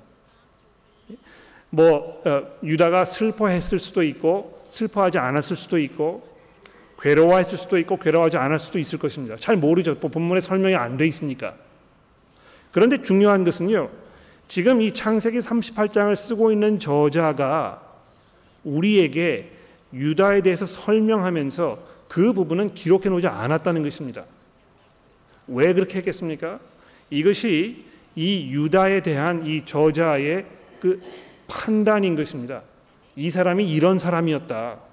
뭐 1.69 2.21
어, 2.25 2.43
유다가 2.63 3.05
슬퍼했을 3.05 3.79
수도 3.79 4.03
있고 4.03 4.65
슬퍼하지 4.69 5.17
않았을 5.17 5.55
수도 5.55 5.77
있고 5.79 6.30
괴로워했을 7.01 7.57
수도 7.57 7.77
있고 7.79 7.97
괴로워하지 7.97 8.37
않을 8.37 8.59
수도 8.59 8.77
있을 8.79 8.99
것입니다. 8.99 9.35
잘 9.37 9.55
모르죠. 9.55 9.95
뭐 9.99 10.09
본문에 10.09 10.39
설명이 10.39 10.75
안 10.75 10.97
돼 10.97 11.07
있으니까. 11.07 11.55
그런데 12.71 13.01
중요한 13.01 13.43
것은요. 13.43 13.89
지금 14.47 14.81
이 14.81 14.93
창세기 14.93 15.39
38장을 15.39 16.13
쓰고 16.15 16.51
있는 16.51 16.77
저자가 16.77 17.81
우리에게 18.63 19.51
유다에 19.93 20.41
대해서 20.41 20.65
설명하면서 20.65 21.79
그 22.07 22.33
부분은 22.33 22.73
기록해 22.73 23.09
놓지 23.09 23.27
않았다는 23.27 23.83
것입니다. 23.83 24.25
왜 25.47 25.73
그렇게 25.73 25.97
했겠습니까? 25.99 26.59
이것이 27.09 27.85
이 28.15 28.51
유다에 28.51 29.01
대한 29.01 29.45
이 29.45 29.65
저자의 29.65 30.45
그 30.79 31.01
판단인 31.47 32.15
것입니다. 32.15 32.61
이 33.15 33.29
사람이 33.29 33.69
이런 33.69 33.97
사람이었다. 33.97 34.90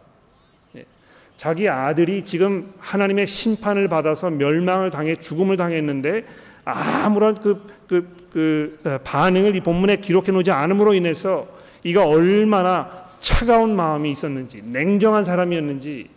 예. 1.38 1.48
자기 1.48 1.68
아들이 1.68 2.24
지금 2.24 2.72
하나님의 2.78 3.26
심판을 3.26 3.88
받아서 3.88 4.28
멸망을 4.28 4.90
당해 4.90 5.16
죽음을 5.16 5.56
당했는데 5.56 6.26
아무런 6.64 7.36
그, 7.36 7.64
그, 7.86 8.16
그 8.32 8.80
어, 8.84 8.98
반응을 9.04 9.54
이 9.54 9.60
본문에 9.60 9.96
기록해 9.96 10.32
놓지 10.32 10.50
않음으로 10.50 10.94
인해서 10.94 11.46
이가 11.84 12.06
얼마나 12.06 13.06
차가운 13.20 13.74
마음이 13.74 14.10
있었는지 14.10 14.62
냉정한 14.62 15.24
사람이었는지 15.24 16.10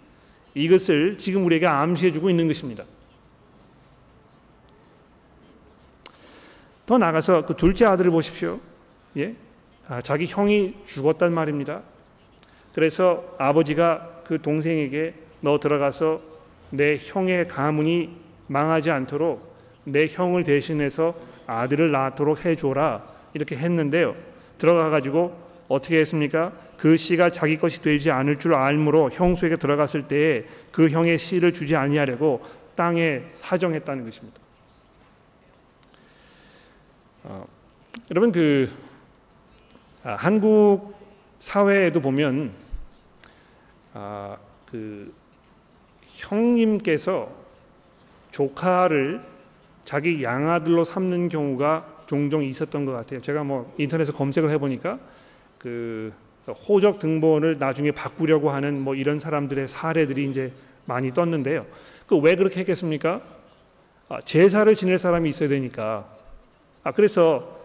이것을 0.55 1.17
지금 1.17 1.45
우리에게 1.45 1.67
암시해 1.67 2.11
주고 2.11 2.29
있는 2.29 2.47
것입니다. 2.47 2.83
더 6.87 6.97
나가서 6.97 7.45
그 7.45 7.55
둘째 7.55 7.85
아들을 7.85 8.11
보십시오. 8.11 8.59
예? 9.17 9.35
아, 9.87 10.01
자기 10.01 10.25
형이 10.25 10.73
죽었단 10.87 11.31
말입니다. 11.31 11.81
그래서 12.73 13.35
아버지가 13.37 14.10
그 14.31 14.41
동생에게 14.41 15.13
너 15.41 15.59
들어가서 15.59 16.21
내 16.69 16.95
형의 16.97 17.49
가문이 17.49 18.15
망하지 18.47 18.89
않도록 18.89 19.53
내 19.83 20.07
형을 20.07 20.45
대신해서 20.45 21.13
아들을 21.47 21.91
낳도록 21.91 22.45
해줘라 22.45 23.03
이렇게 23.33 23.57
했는데요. 23.57 24.15
들어가 24.57 24.89
가지고 24.89 25.37
어떻게 25.67 25.99
했습니까? 25.99 26.53
그 26.77 26.95
씨가 26.95 27.31
자기 27.31 27.57
것이 27.57 27.81
되지 27.81 28.09
않을 28.09 28.39
줄 28.39 28.53
알므로 28.53 29.09
형수에게 29.11 29.57
들어갔을 29.57 30.07
때에 30.07 30.45
그 30.71 30.87
형의 30.87 31.17
씨를 31.17 31.51
주지 31.51 31.75
아니하려고 31.75 32.41
땅에 32.75 33.23
사정했다는 33.31 34.05
것입니다. 34.05 34.39
어, 37.25 37.45
여러분 38.09 38.31
그 38.31 38.71
아, 40.05 40.15
한국 40.15 40.95
사회에도 41.39 41.99
보면 41.99 42.70
아, 43.93 44.37
그 44.69 45.13
형님께서 46.07 47.29
조카를 48.31 49.21
자기 49.83 50.23
양아들로 50.23 50.83
삼는 50.83 51.29
경우가 51.29 52.03
종종 52.05 52.43
있었던 52.43 52.85
것 52.85 52.91
같아요. 52.93 53.21
제가 53.21 53.43
뭐 53.43 53.73
인터넷에 53.77 54.11
검색을 54.11 54.49
해보니까 54.51 54.99
그 55.57 56.13
호적 56.47 56.99
등본을 56.99 57.57
나중에 57.59 57.91
바꾸려고 57.91 58.49
하는 58.49 58.79
뭐 58.81 58.95
이런 58.95 59.19
사람들의 59.19 59.67
사례들이 59.67 60.29
이제 60.29 60.51
많이 60.85 61.13
떴는데요. 61.13 61.65
그 62.07 62.17
왜 62.17 62.35
그렇게 62.35 62.59
했겠습니까? 62.61 63.21
아, 64.09 64.19
제사를 64.21 64.73
지낼 64.75 64.97
사람이 64.97 65.29
있어야 65.29 65.47
되니까. 65.49 66.05
아 66.83 66.91
그래서 66.91 67.59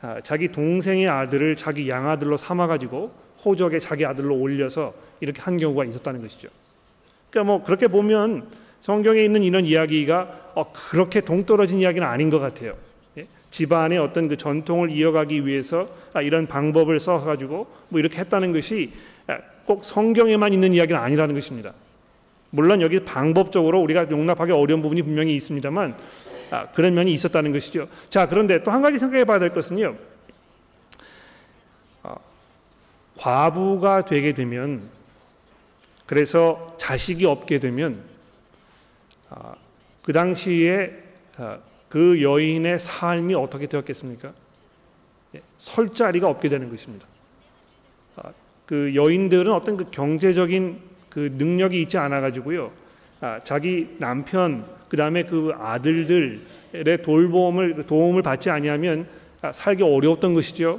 아, 0.00 0.20
자기 0.24 0.50
동생의 0.50 1.08
아들을 1.08 1.56
자기 1.56 1.88
양아들로 1.88 2.36
삼아가지고 2.36 3.12
호적에 3.44 3.78
자기 3.78 4.04
아들로 4.04 4.36
올려서 4.36 4.92
이렇게 5.22 5.40
한 5.40 5.56
경우가 5.56 5.84
있었다는 5.84 6.20
것이죠. 6.20 6.48
그러니까 7.30 7.52
뭐 7.52 7.64
그렇게 7.64 7.86
보면 7.86 8.48
성경에 8.80 9.22
있는 9.22 9.44
이런 9.44 9.64
이야기가 9.64 10.50
어, 10.56 10.72
그렇게 10.72 11.20
동떨어진 11.20 11.78
이야기는 11.78 12.06
아닌 12.06 12.28
것 12.28 12.40
같아요. 12.40 12.74
예? 13.16 13.28
집안의 13.50 13.98
어떤 13.98 14.26
그 14.26 14.36
전통을 14.36 14.90
이어가기 14.90 15.46
위해서 15.46 15.88
아, 16.12 16.20
이런 16.20 16.48
방법을 16.48 16.98
써가지고 16.98 17.68
뭐 17.88 18.00
이렇게 18.00 18.18
했다는 18.18 18.52
것이 18.52 18.92
아, 19.28 19.38
꼭 19.64 19.84
성경에만 19.84 20.52
있는 20.52 20.74
이야기는 20.74 21.00
아니라는 21.00 21.36
것입니다. 21.36 21.72
물론 22.50 22.82
여기 22.82 22.98
방법적으로 22.98 23.80
우리가 23.80 24.10
용납하기 24.10 24.50
어려운 24.50 24.82
부분이 24.82 25.02
분명히 25.02 25.36
있습니다만 25.36 25.96
아, 26.50 26.66
그런 26.72 26.94
면이 26.94 27.12
있었다는 27.12 27.52
것이죠. 27.52 27.86
자, 28.08 28.26
그런데 28.26 28.64
또 28.64 28.72
한 28.72 28.82
가지 28.82 28.98
생각해 28.98 29.24
봐야 29.24 29.38
될 29.38 29.50
것은요. 29.50 29.94
아, 32.02 32.16
과부가 33.16 34.04
되게 34.04 34.34
되면 34.34 34.82
그래서 36.12 36.76
자식이 36.76 37.24
없게 37.24 37.58
되면 37.58 38.02
아, 39.30 39.54
그 40.02 40.12
당시에 40.12 40.92
아, 41.38 41.56
그 41.88 42.22
여인의 42.22 42.78
삶이 42.80 43.34
어떻게 43.34 43.66
되었겠습니까? 43.66 44.30
예, 45.34 45.40
설 45.56 45.94
자리가 45.94 46.28
없게 46.28 46.50
되는 46.50 46.70
것입니다. 46.70 47.06
아, 48.16 48.30
그 48.66 48.94
여인들은 48.94 49.50
어떤 49.54 49.78
그 49.78 49.90
경제적인 49.90 50.80
그 51.08 51.34
능력이 51.38 51.80
있지 51.80 51.96
않아 51.96 52.20
가지고요. 52.20 52.72
아, 53.22 53.40
자기 53.42 53.96
남편 53.96 54.66
그 54.90 54.98
다음에 54.98 55.24
그 55.24 55.54
아들들의 55.56 57.02
돌봄을 57.02 57.86
도움을 57.86 58.20
받지 58.20 58.50
아니하면 58.50 59.08
아, 59.40 59.50
살기 59.50 59.82
어려웠던 59.82 60.34
것이죠. 60.34 60.78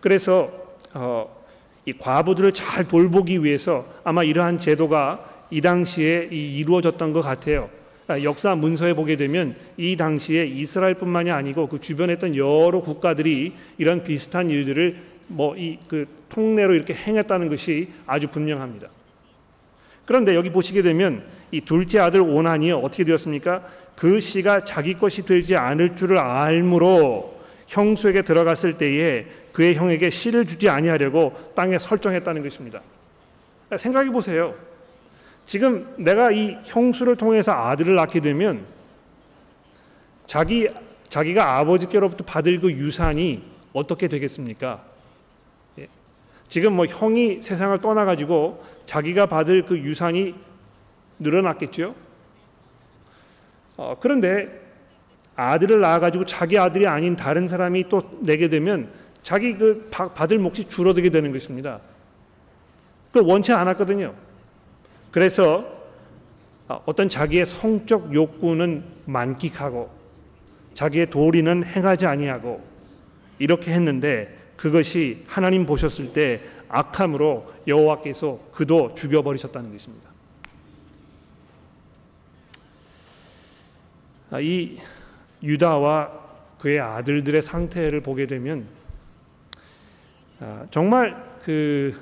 그래서 0.00 0.50
어, 0.94 1.39
이 1.84 1.92
과부들을 1.92 2.52
잘 2.52 2.86
돌보기 2.86 3.44
위해서 3.44 3.86
아마 4.04 4.22
이러한 4.22 4.58
제도가 4.58 5.46
이 5.50 5.60
당시에 5.60 6.28
이루어졌던 6.30 7.12
것 7.12 7.22
같아요. 7.22 7.70
아, 8.06 8.20
역사 8.22 8.54
문서에 8.54 8.94
보게 8.94 9.16
되면 9.16 9.54
이 9.76 9.96
당시에 9.96 10.46
이스라엘뿐만이 10.46 11.30
아니고 11.30 11.68
그 11.68 11.80
주변에 11.80 12.14
있던 12.14 12.36
여러 12.36 12.80
국가들이 12.80 13.52
이런 13.78 14.02
비슷한 14.02 14.48
일들을 14.48 14.96
뭐 15.28 15.54
이 15.56 15.78
그 15.86 16.06
통례로 16.30 16.74
이렇게 16.74 16.94
행했다는 16.94 17.48
것이 17.48 17.88
아주 18.06 18.28
분명합니다. 18.28 18.88
그런데 20.06 20.34
여기 20.34 20.50
보시게 20.50 20.82
되면 20.82 21.22
이 21.50 21.60
둘째 21.60 21.98
아들 21.98 22.20
오난이 22.20 22.72
어떻게 22.72 23.04
되었습니까? 23.04 23.62
그 23.96 24.20
씨가 24.20 24.64
자기 24.64 24.94
것이 24.94 25.24
되지 25.26 25.56
않을 25.56 25.94
줄을 25.94 26.18
알므로 26.18 27.38
형수에게 27.66 28.22
들어갔을 28.22 28.78
때에 28.78 29.26
그의 29.52 29.74
형에게 29.74 30.10
씨를 30.10 30.46
주지 30.46 30.68
아니하려고 30.68 31.34
땅에 31.54 31.78
설정했다는 31.78 32.42
것입니다. 32.42 32.80
생각해 33.76 34.10
보세요. 34.10 34.54
지금 35.46 35.94
내가 35.96 36.30
이 36.30 36.56
형수를 36.64 37.16
통해서 37.16 37.52
아들을 37.52 37.94
낳게 37.94 38.20
되면 38.20 38.64
자기 40.26 40.68
자기가 41.08 41.58
아버지께로부터 41.58 42.24
받을 42.24 42.60
그 42.60 42.70
유산이 42.70 43.42
어떻게 43.72 44.06
되겠습니까? 44.06 44.82
예. 45.78 45.88
지금 46.48 46.74
뭐 46.74 46.86
형이 46.86 47.42
세상을 47.42 47.76
떠나가지고 47.78 48.64
자기가 48.86 49.26
받을 49.26 49.66
그 49.66 49.76
유산이 49.76 50.34
늘어났겠죠. 51.18 51.94
어, 53.76 53.96
그런데 53.98 54.60
아들을 55.34 55.80
낳아가지고 55.80 56.26
자기 56.26 56.58
아들이 56.58 56.86
아닌 56.86 57.16
다른 57.16 57.48
사람이 57.48 57.88
또 57.88 58.02
내게 58.20 58.48
되면 58.48 58.92
자기 59.22 59.56
그 59.56 59.88
받을 59.90 60.38
몫이 60.38 60.64
줄어들게 60.64 61.10
되는 61.10 61.32
것입니다. 61.32 61.80
그걸 63.08 63.24
원치 63.24 63.52
않았거든요. 63.52 64.14
그래서 65.10 65.80
어, 66.68 66.80
어떤 66.86 67.08
자기의 67.08 67.46
성적 67.46 68.14
욕구는 68.14 68.84
만끽하고 69.06 69.90
자기의 70.74 71.10
도리는 71.10 71.64
행하지 71.64 72.06
아니하고 72.06 72.62
이렇게 73.38 73.72
했는데 73.72 74.38
그것이 74.56 75.24
하나님 75.26 75.66
보셨을 75.66 76.12
때 76.12 76.42
악함으로 76.68 77.52
여호와께서 77.66 78.38
그도 78.52 78.94
죽여버리셨다는 78.94 79.72
것입니다. 79.72 80.10
아, 84.30 84.38
이 84.38 84.78
유다와 85.42 86.12
그의 86.58 86.78
아들들의 86.78 87.42
상태를 87.42 88.00
보게 88.02 88.26
되면 88.26 88.60
아, 88.60 88.79
정말 90.70 91.38
그 91.42 91.94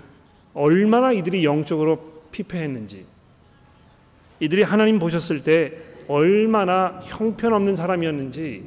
얼마나 0.55 1.13
이들이 1.13 1.45
영적으로 1.45 2.23
피폐했는지 2.31 3.07
이들이 4.41 4.63
하나님 4.63 4.99
보셨을 4.99 5.43
때 5.43 5.73
얼마나 6.07 7.01
형편없는 7.05 7.75
사람이었는지 7.75 8.65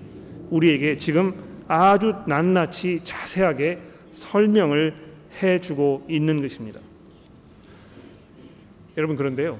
우리에게 0.49 0.97
지금 0.97 1.33
아주 1.67 2.13
낱낱이 2.27 3.01
자세하게 3.03 3.79
설명을 4.11 4.93
해주고 5.41 6.05
있는 6.09 6.41
것입니다. 6.41 6.81
여러분 8.97 9.15
그런데요. 9.15 9.57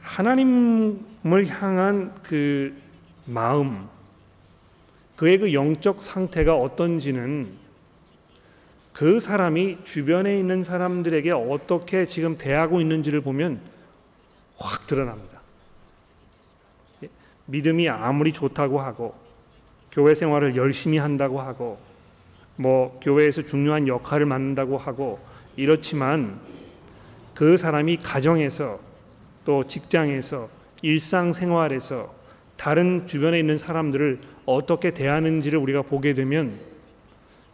하나님을 0.00 1.46
향한 1.48 2.12
그 2.22 2.74
마음, 3.24 3.86
그의 5.14 5.38
그 5.38 5.52
영적 5.54 6.02
상태가 6.02 6.56
어떤지는 6.56 7.61
그 8.92 9.20
사람이 9.20 9.78
주변에 9.84 10.38
있는 10.38 10.62
사람들에게 10.62 11.30
어떻게 11.30 12.06
지금 12.06 12.36
대하고 12.36 12.80
있는지를 12.80 13.20
보면 13.22 13.60
확 14.58 14.86
드러납니다. 14.86 15.40
예, 17.02 17.08
믿음이 17.46 17.88
아무리 17.88 18.32
좋다고 18.32 18.80
하고 18.80 19.14
교회 19.90 20.14
생활을 20.14 20.56
열심히 20.56 20.98
한다고 20.98 21.40
하고 21.40 21.78
뭐 22.56 22.98
교회에서 23.02 23.42
중요한 23.42 23.88
역할을 23.88 24.26
맡는다고 24.26 24.78
하고 24.78 25.18
이렇지만 25.56 26.38
그 27.34 27.56
사람이 27.56 27.98
가정에서 27.98 28.78
또 29.44 29.64
직장에서 29.64 30.48
일상생활에서 30.82 32.14
다른 32.56 33.06
주변에 33.06 33.38
있는 33.38 33.58
사람들을 33.58 34.20
어떻게 34.46 34.92
대하는지를 34.92 35.58
우리가 35.58 35.82
보게 35.82 36.14
되면 36.14 36.58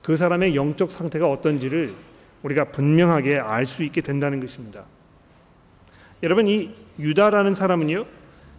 그 0.09 0.17
사람의 0.17 0.57
영적 0.57 0.91
상태가 0.91 1.29
어떤지를 1.31 1.93
우리가 2.43 2.65
분명하게 2.65 3.41
알 3.41 3.67
수 3.67 3.83
있게 3.83 4.01
된다는 4.01 4.41
것입니다. 4.41 4.85
여러분 6.23 6.47
이 6.47 6.71
유다라는 6.99 7.55
사람은요 7.55 8.07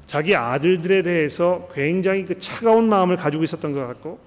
자기 0.05 0.35
아들들에 0.35 1.01
대해서 1.01 1.67
굉장히 1.73 2.25
그 2.25 2.37
차가운 2.37 2.87
마음을 2.87 3.15
가지고 3.15 3.43
있었던 3.45 3.73
것 3.73 3.87
같고 3.87 4.19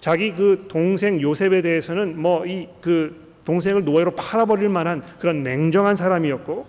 자기 0.00 0.34
그 0.34 0.66
동생 0.68 1.22
요셉에 1.22 1.62
대해서는 1.62 2.20
뭐 2.20 2.44
이 2.44 2.68
그 2.82 3.30
동생을 3.46 3.84
노예로 3.84 4.10
팔아버릴 4.10 4.68
만한 4.68 5.02
그런 5.18 5.42
냉정한 5.42 5.96
사람이었고 5.96 6.66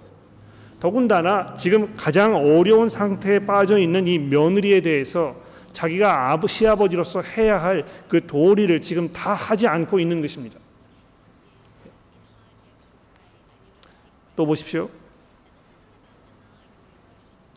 더군다나 0.79 1.57
지금 1.57 1.93
가장 1.97 2.33
어려운 2.37 2.87
상태에 2.87 3.39
빠져 3.39 3.77
있는 3.77 4.07
이 4.07 4.17
며느리에 4.19 4.79
대해서 4.79 5.35
자기가 5.73 6.31
아버 6.31 6.47
시아버지로서 6.47 7.21
해야 7.21 7.61
할 7.61 7.85
그 8.07 8.25
도리를 8.27 8.81
지금 8.81 9.11
다 9.13 9.33
하지 9.33 9.67
않고 9.67 9.99
있는 9.99 10.21
것입니다. 10.21 10.59
또 14.35 14.45
보십시오. 14.45 14.89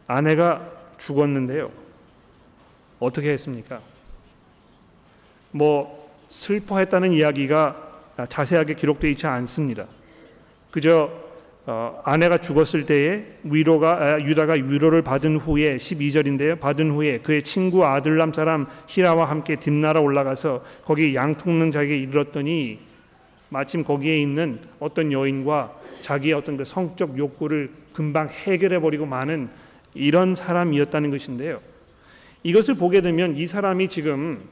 아내가 0.07 0.71
죽었는데요. 0.99 1.73
어떻게 3.01 3.31
했습니까? 3.31 3.81
뭐 5.51 6.11
슬퍼했다는 6.29 7.13
이야기가 7.13 7.77
자세하게 8.29 8.75
기록되어 8.75 9.11
있지 9.11 9.27
않습니다. 9.27 9.87
그저 10.71 11.24
어, 11.67 11.99
아내가 12.05 12.37
죽었을 12.39 12.85
때에 12.85 13.25
위로가 13.43 13.93
아, 13.93 14.21
유다가 14.21 14.53
위로를 14.53 15.01
받은 15.01 15.39
후에 15.39 15.79
12절인데요. 15.79 16.61
받은 16.61 16.91
후에 16.91 17.19
그의 17.21 17.43
친구 17.43 17.87
아들람 17.87 18.35
사람 18.35 18.67
히라와 18.87 19.31
함께 19.31 19.57
뒷나라 19.57 20.01
올라가서 20.01 20.63
거기 20.85 21.15
양통능 21.15 21.71
자기에 21.71 21.97
이르렀더니 21.97 22.81
마침 23.49 23.83
거기에 23.83 24.21
있는 24.21 24.59
어떤 24.79 25.11
여인과 25.11 25.75
자기의 26.03 26.35
어떤 26.35 26.59
그 26.59 26.65
성적 26.65 27.17
욕구를 27.17 27.71
금방 27.95 28.29
해결해 28.29 28.81
버리고 28.81 29.07
마는 29.07 29.49
이런 29.95 30.35
사람이었다는 30.35 31.11
것인데요. 31.11 31.61
이것을 32.43 32.75
보게 32.75 33.01
되면 33.01 33.37
이 33.37 33.47
사람이 33.47 33.89
지금 33.89 34.43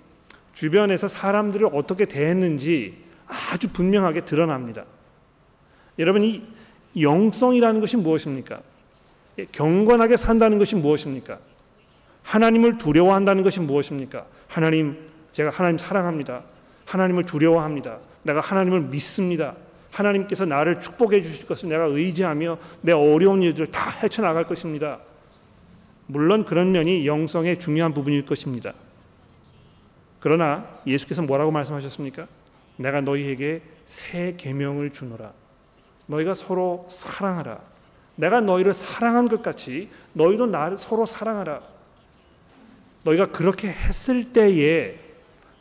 주변에서 0.54 1.08
사람들을 1.08 1.68
어떻게 1.72 2.06
대했는지 2.06 2.94
아주 3.26 3.68
분명하게 3.70 4.24
드러납니다. 4.24 4.84
여러분 5.98 6.24
이 6.24 6.42
영성이라는 7.00 7.80
것이 7.80 7.96
무엇입니까? 7.96 8.60
예, 9.38 9.46
경건하게 9.50 10.16
산다는 10.16 10.58
것이 10.58 10.76
무엇입니까? 10.76 11.38
하나님을 12.22 12.78
두려워한다는 12.78 13.42
것이 13.42 13.60
무엇입니까? 13.60 14.26
하나님, 14.48 14.98
제가 15.32 15.50
하나님 15.50 15.78
사랑합니다. 15.78 16.42
하나님을 16.84 17.24
두려워합니다. 17.24 17.98
내가 18.22 18.40
하나님을 18.40 18.80
믿습니다. 18.82 19.54
하나님께서 19.90 20.44
나를 20.44 20.80
축복해 20.80 21.22
주실 21.22 21.46
것을 21.46 21.68
내가 21.68 21.84
의지하며 21.84 22.58
내 22.82 22.92
어려운 22.92 23.42
일들을 23.42 23.68
다 23.68 23.90
헤쳐나갈 24.02 24.46
것입니다. 24.46 25.00
물론 26.06 26.44
그런 26.44 26.72
면이 26.72 27.06
영성의 27.06 27.58
중요한 27.58 27.94
부분일 27.94 28.24
것입니다. 28.26 28.72
그러나 30.20 30.66
예수께서 30.86 31.22
뭐라고 31.22 31.50
말씀하셨습니까? 31.50 32.26
내가 32.76 33.00
너희에게 33.00 33.62
새 33.86 34.34
계명을 34.36 34.90
주노라. 34.90 35.32
너희가 36.06 36.34
서로 36.34 36.86
사랑하라. 36.88 37.58
내가 38.16 38.40
너희를 38.40 38.74
사랑한 38.74 39.28
것 39.28 39.42
같이 39.42 39.88
너희도 40.12 40.46
나를 40.46 40.78
서로 40.78 41.06
사랑하라. 41.06 41.60
너희가 43.04 43.26
그렇게 43.26 43.68
했을 43.68 44.32
때에 44.32 44.98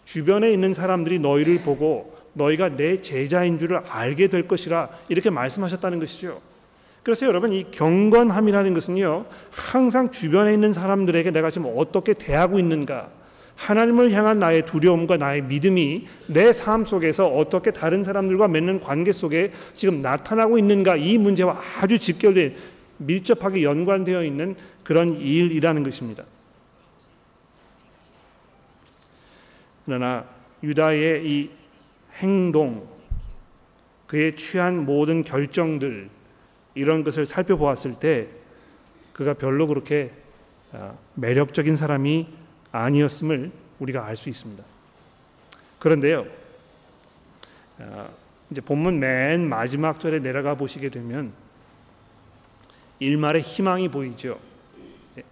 주변에 0.06 0.52
있는 0.52 0.74
사람들이 0.74 1.20
너희를 1.20 1.64
보고 1.64 2.18
너희가 2.34 2.70
내 2.76 3.02
제자인 3.02 3.60
줄을 3.60 3.78
알게 3.88 4.28
될 4.28 4.48
것이라 4.48 4.90
이렇게 5.10 5.30
말씀하셨다는 5.30 6.00
것이죠. 6.00 6.42
그래서 7.04 7.26
여러분 7.26 7.52
이 7.52 7.72
경건함이라는 7.72 8.74
것은요 8.74 9.26
항상 9.50 10.12
주변에 10.12 10.54
있는 10.54 10.72
사람들에게 10.72 11.32
내가 11.32 11.50
지금 11.50 11.74
어떻게 11.76 12.14
대하고 12.14 12.60
있는가 12.60 13.10
하나님을 13.56 14.12
향한 14.12 14.40
나의 14.40 14.66
두려움과 14.66 15.18
나의 15.18 15.44
믿음이 15.44 16.06
내 16.28 16.52
삶 16.52 16.86
속에서 16.86 17.28
어떻게 17.28 17.72
다른 17.72 18.04
사람들과 18.04 18.48
맺는 18.48 18.80
관계 18.80 19.12
속에 19.12 19.52
지금 19.74 20.02
나타나고 20.02 20.58
있는가 20.58 20.96
이 20.96 21.18
문제와 21.18 21.62
아주 21.80 22.00
직결된 22.00 22.56
밀접하게 22.98 23.64
연관되어 23.64 24.24
있는 24.24 24.56
그런 24.84 25.20
일이라는 25.20 25.84
것입니다. 25.84 26.24
그러나 29.86 30.26
유다의 30.64 31.28
이 31.28 31.50
행동, 32.18 32.88
그의 34.08 34.36
취한 34.36 34.86
모든 34.86 35.24
결정들 35.24 36.10
이런 36.76 37.04
것을 37.04 37.26
살펴보았을 37.26 37.96
때 37.96 38.28
그가 39.14 39.34
별로 39.34 39.68
그렇게 39.68 40.12
아, 40.74 40.94
매력적인 41.16 41.76
사람이 41.76 42.28
아니었음을 42.72 43.52
우리가 43.80 44.06
알 44.06 44.16
수 44.16 44.30
있습니다. 44.30 44.64
그런데요, 45.80 46.26
아, 47.80 48.10
이제 48.52 48.62
본문 48.62 49.00
맨 49.00 49.48
마지막 49.48 50.00
절에 50.00 50.20
내려가 50.20 50.56
보시게 50.56 50.90
되면 50.90 51.34
일말의 53.00 53.42
희망이 53.42 53.90
보이죠. 53.90 54.40
네. 55.16 55.24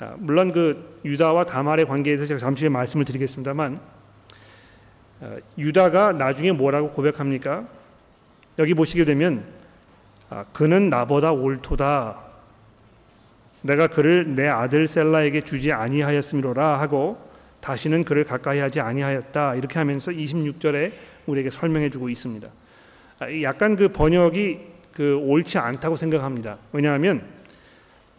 아, 0.00 0.14
물론 0.18 0.52
그 0.52 1.00
유다와 1.04 1.44
다말의 1.44 1.86
관계에 1.86 2.16
대해서 2.16 2.28
제가 2.28 2.40
잠시 2.40 2.64
후에 2.64 2.68
말씀을 2.68 3.04
드리겠습니다만 3.04 3.80
유다가 5.58 6.12
나중에 6.12 6.52
뭐라고 6.52 6.90
고백합니까? 6.90 7.66
여기 8.58 8.74
보시게 8.74 9.04
되면 9.04 9.44
아, 10.28 10.44
그는 10.52 10.90
나보다 10.90 11.32
옳도다. 11.32 12.29
내가 13.62 13.86
그를 13.88 14.34
내 14.34 14.48
아들 14.48 14.86
셀라에게 14.86 15.42
주지 15.42 15.72
아니하였음이로라 15.72 16.80
하고 16.80 17.18
다시는 17.60 18.04
그를 18.04 18.24
가까이 18.24 18.58
하지 18.58 18.80
아니하였다. 18.80 19.56
이렇게 19.56 19.78
하면서 19.78 20.10
26절에 20.10 20.92
우리에게 21.26 21.50
설명해 21.50 21.90
주고 21.90 22.08
있습니다. 22.08 22.48
아, 23.18 23.42
약간 23.42 23.76
그 23.76 23.88
번역이 23.88 24.58
그 24.94 25.16
옳지 25.16 25.58
않다고 25.58 25.96
생각합니다. 25.96 26.56
왜냐하면 26.72 27.22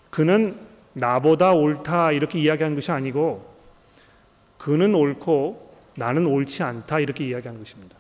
그는 0.09 0.55
나보다 0.93 1.53
옳다 1.53 2.11
이렇게 2.11 2.39
이야기한 2.39 2.75
것이 2.75 2.91
아니고 2.91 3.49
그는 4.57 4.93
옳고 4.93 5.71
나는 5.95 6.25
옳지 6.25 6.61
않다 6.63 6.99
이렇게 6.99 7.25
이야기한 7.25 7.57
것입니다. 7.57 7.95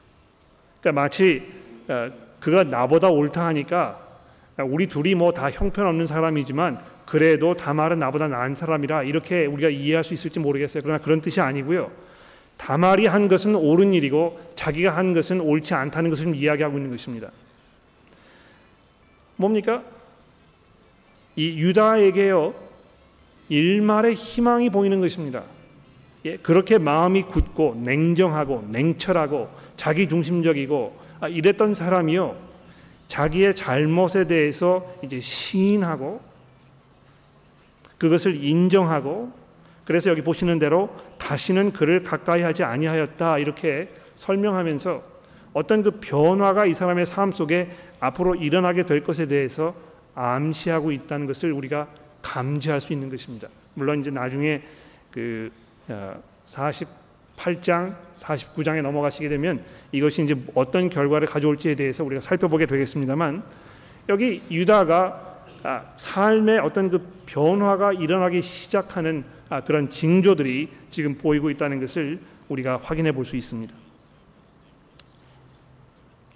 그러니까 0.79 1.01
마치 1.01 1.51
어, 1.87 2.11
그가 2.39 2.63
나보다 2.63 3.09
옳다 3.09 3.45
하니까 3.47 3.99
우리 4.59 4.87
둘이 4.87 5.15
뭐 5.15 5.31
다 5.31 5.49
형편없는 5.49 6.05
사람이지만 6.05 6.79
그래도 7.11 7.55
다말은 7.55 7.99
나보다 7.99 8.29
나은 8.29 8.55
사람이라 8.55 9.03
이렇게 9.03 9.45
우리가 9.45 9.67
이해할 9.67 10.01
수 10.01 10.13
있을지 10.13 10.39
모르겠어요. 10.39 10.81
그러나 10.81 10.97
그런 10.97 11.19
뜻이 11.19 11.41
아니고요. 11.41 11.91
다말이 12.55 13.05
한 13.05 13.27
것은 13.27 13.53
옳은 13.53 13.93
일이고 13.93 14.39
자기가 14.55 14.95
한 14.95 15.13
것은 15.13 15.41
옳지 15.41 15.73
않다는 15.73 16.09
것을 16.09 16.33
이야기하고 16.33 16.77
있는 16.77 16.89
것입니다. 16.89 17.29
뭡니까? 19.35 19.83
이 21.35 21.59
유다에게요 21.59 22.53
일말의 23.49 24.13
희망이 24.13 24.69
보이는 24.69 25.01
것입니다. 25.01 25.43
예, 26.23 26.37
그렇게 26.37 26.77
마음이 26.77 27.23
굳고 27.23 27.81
냉정하고 27.83 28.69
냉철하고 28.69 29.49
자기 29.75 30.07
중심적이고 30.07 30.97
아, 31.19 31.27
이랬던 31.27 31.73
사람이요 31.73 32.37
자기의 33.09 33.53
잘못에 33.53 34.27
대해서 34.27 34.89
이제 35.03 35.19
시인하고 35.19 36.30
그것을 38.01 38.43
인정하고 38.43 39.31
그래서 39.85 40.09
여기 40.09 40.23
보시는 40.23 40.57
대로 40.57 40.89
다시는 41.19 41.71
그를 41.71 42.01
가까이 42.01 42.41
하지 42.41 42.63
아니하였다 42.63 43.37
이렇게 43.37 43.89
설명하면서 44.15 45.03
어떤 45.53 45.83
그 45.83 45.91
변화가 46.01 46.65
이 46.65 46.73
사람의 46.73 47.05
삶 47.05 47.31
속에 47.31 47.69
앞으로 47.99 48.33
일어나게 48.33 48.85
될 48.85 49.03
것에 49.03 49.27
대해서 49.27 49.75
암시하고 50.15 50.91
있다는 50.91 51.27
것을 51.27 51.51
우리가 51.51 51.89
감지할 52.23 52.81
수 52.81 52.91
있는 52.91 53.07
것입니다. 53.07 53.49
물론 53.75 53.99
이제 53.99 54.09
나중에 54.09 54.63
그 55.11 55.51
48장, 56.47 57.91
어, 57.91 57.97
49장에 58.15 58.81
넘어가시게 58.81 59.29
되면 59.29 59.63
이것이 59.91 60.23
이제 60.23 60.35
어떤 60.55 60.89
결과를 60.89 61.27
가져올지에 61.27 61.75
대해서 61.75 62.03
우리가 62.03 62.19
살펴보게 62.19 62.65
되겠습니다만 62.65 63.43
여기 64.09 64.41
유다가 64.49 65.27
아, 65.27 65.30
삶의 65.95 66.59
어떤 66.59 66.89
그 66.89 66.99
변화가 67.25 67.93
일어나기 67.93 68.41
시작하는 68.41 69.23
아, 69.49 69.61
그런 69.61 69.89
징조들이 69.89 70.69
지금 70.89 71.17
보이고 71.17 71.49
있다는 71.49 71.79
것을 71.79 72.19
우리가 72.49 72.79
확인해 72.81 73.11
볼 73.11 73.25
수 73.25 73.35
있습니다. 73.35 73.73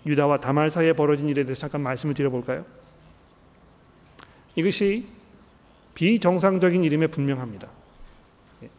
유다와 0.06 0.40
다말 0.40 0.70
사이에 0.70 0.94
벌어진 0.94 1.28
일에 1.28 1.44
대해서 1.44 1.62
잠깐 1.62 1.82
말씀을 1.82 2.14
드려볼까요? 2.14 2.66
이것이 4.56 5.08
비정상적인 5.96 6.84
일임에 6.84 7.08
분명합니다. 7.08 7.68
예. 8.64 8.70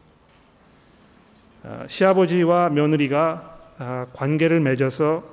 아, 1.65 1.87
시아버지와 1.89 2.69
며느리가 2.71 3.57
아, 3.79 4.07
관계를 4.13 4.61
맺어서 4.61 5.25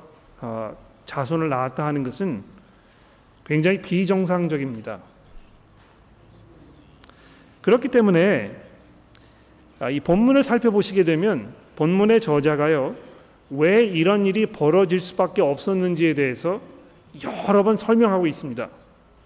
어, 0.42 0.76
자손을 1.06 1.50
낳았다 1.50 1.86
하는 1.86 2.04
것은 2.04 2.44
굉장히 3.46 3.82
비정상적입니다. 3.82 5.00
그렇기 7.62 7.88
때문에 7.88 8.52
아, 9.80 9.90
이 9.90 10.00
본문을 10.00 10.44
살펴보시게 10.44 11.04
되면 11.04 11.54
본문의 11.76 12.22
저자가요 12.22 12.96
왜 13.50 13.84
이런 13.84 14.26
일이 14.26 14.46
벌어질 14.46 15.00
수밖에 15.00 15.42
없었는지에 15.42 16.14
대해서 16.14 16.62
여러 17.24 17.64
번 17.64 17.78
설명하고 17.78 18.28
있습니다. 18.28 18.70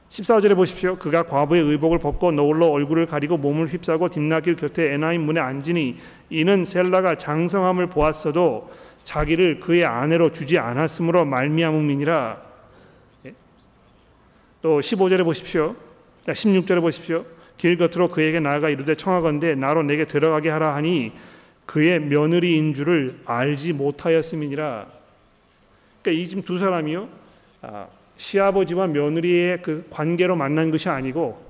14절에 0.10 0.56
보십시오. 0.56 0.96
그가 0.96 1.24
과부의 1.24 1.64
의복을 1.64 2.00
벗고 2.00 2.32
노을로 2.32 2.72
얼굴을 2.72 3.06
가리고 3.08 3.38
몸을 3.38 3.68
휩싸고 3.68 4.10
딥나길 4.10 4.56
곁에 4.56 4.94
에나임 4.94 5.22
문에 5.22 5.40
앉으니 5.40 5.98
이는 6.30 6.66
셀라가 6.66 7.16
장성함을 7.16 7.88
보았어도 7.88 8.72
자기를 9.04 9.60
그의 9.60 9.86
아내로 9.86 10.32
주지 10.32 10.58
않았으므로 10.58 11.26
말미암음이니라. 11.26 12.47
예? 14.58 14.62
또 14.62 14.80
15절에 14.80 15.24
보십시오. 15.24 15.76
16절에 16.26 16.82
보십시오. 16.82 17.26
길 17.58 17.78
곁으로 17.78 18.10
그에게 18.10 18.40
나아가 18.40 18.70
이르되 18.70 18.96
청하건대 18.96 19.56
나로 19.56 19.84
내게 19.84 20.06
들어가게 20.06 20.50
하라 20.50 20.76
하니 20.76 21.12
그의 21.66 22.00
며느리인 22.00 22.74
줄을 22.74 23.20
알지 23.26 23.74
못하였음이니라. 23.74 24.88
그러니까 26.02 26.24
이 26.24 26.28
지금 26.28 26.44
두 26.44 26.58
사람이요. 26.58 27.10
아, 27.64 27.88
시아버지와 28.16 28.88
며느리의 28.88 29.62
그 29.62 29.86
관계로 29.90 30.36
만난 30.36 30.72
것이 30.72 30.90
아니고 30.90 31.46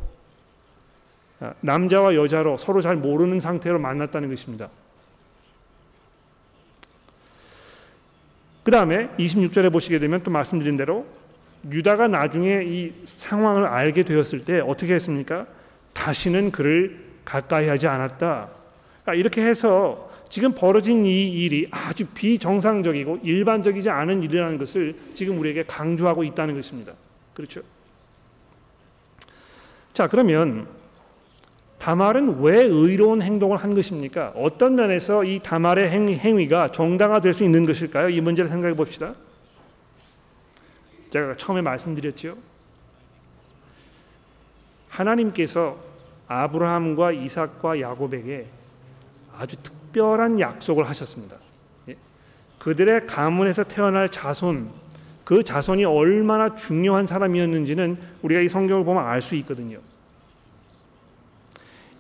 아, 1.39 1.53
남자와 1.61 2.15
여자로 2.15 2.57
서로 2.57 2.81
잘 2.81 2.95
모르는 2.95 3.39
상태로 3.39 3.79
만났다는 3.79 4.29
것입니다. 4.29 4.69
그 8.63 8.71
다음에 8.71 9.09
26절에 9.17 9.71
보시게 9.71 9.99
되면 9.99 10.23
또 10.23 10.31
말씀드린 10.31 10.75
대로 10.75 11.05
유다가 11.71 12.07
나중에 12.07 12.63
이 12.65 12.93
상황을 13.05 13.65
알게 13.65 14.03
되었을 14.03 14.45
때 14.45 14.59
어떻게 14.59 14.93
했습니까? 14.93 15.45
다시는 15.93 16.51
그를 16.51 16.99
가까이 17.25 17.67
하지 17.67 17.87
않았다. 17.87 18.49
아, 19.05 19.13
이렇게 19.13 19.41
해서 19.41 20.11
지금 20.29 20.53
벌어진 20.53 21.05
이 21.05 21.43
일이 21.43 21.67
아주 21.71 22.05
비정상적이고 22.05 23.19
일반적이지 23.23 23.89
않은 23.89 24.23
일이라는 24.23 24.57
것을 24.57 24.95
지금 25.13 25.39
우리에게 25.39 25.63
강조하고 25.65 26.23
있다는 26.23 26.55
것입니다. 26.55 26.93
그렇죠? 27.33 27.61
자, 29.93 30.07
그러면 30.07 30.67
다말은 31.79 32.41
왜 32.41 32.63
의로운 32.63 33.21
행동을 33.21 33.57
한 33.57 33.73
것입니까? 33.73 34.33
어떤 34.35 34.75
면에서 34.75 35.23
이 35.23 35.39
다말의 35.39 35.89
행위, 35.89 36.47
가 36.47 36.71
정당화될 36.71 37.33
수 37.33 37.43
있는 37.43 37.65
것일까요? 37.65 38.09
이 38.09 38.19
문제를 38.19 38.49
생각해 38.49 38.75
봅시다. 38.75 39.15
제가 41.09 41.35
처음에 41.35 41.61
말씀드렸죠. 41.61 42.37
하나님께서 44.89 45.77
아브라함과 46.27 47.11
이삭과 47.13 47.79
야곱에게 47.79 48.47
아주 49.37 49.55
특별한 49.57 50.39
약속을 50.39 50.87
하셨습니다. 50.89 51.37
예. 51.89 51.95
그들의 52.59 53.07
가문에서 53.07 53.63
태어날 53.63 54.09
자손, 54.09 54.71
그 55.23 55.43
자손이 55.43 55.85
얼마나 55.85 56.55
중요한 56.55 57.05
사람이었는지는 57.05 57.97
우리가 58.21 58.41
이 58.41 58.47
성경을 58.47 58.83
보면 58.83 59.05
알 59.05 59.21
수 59.21 59.35
있거든요. 59.35 59.79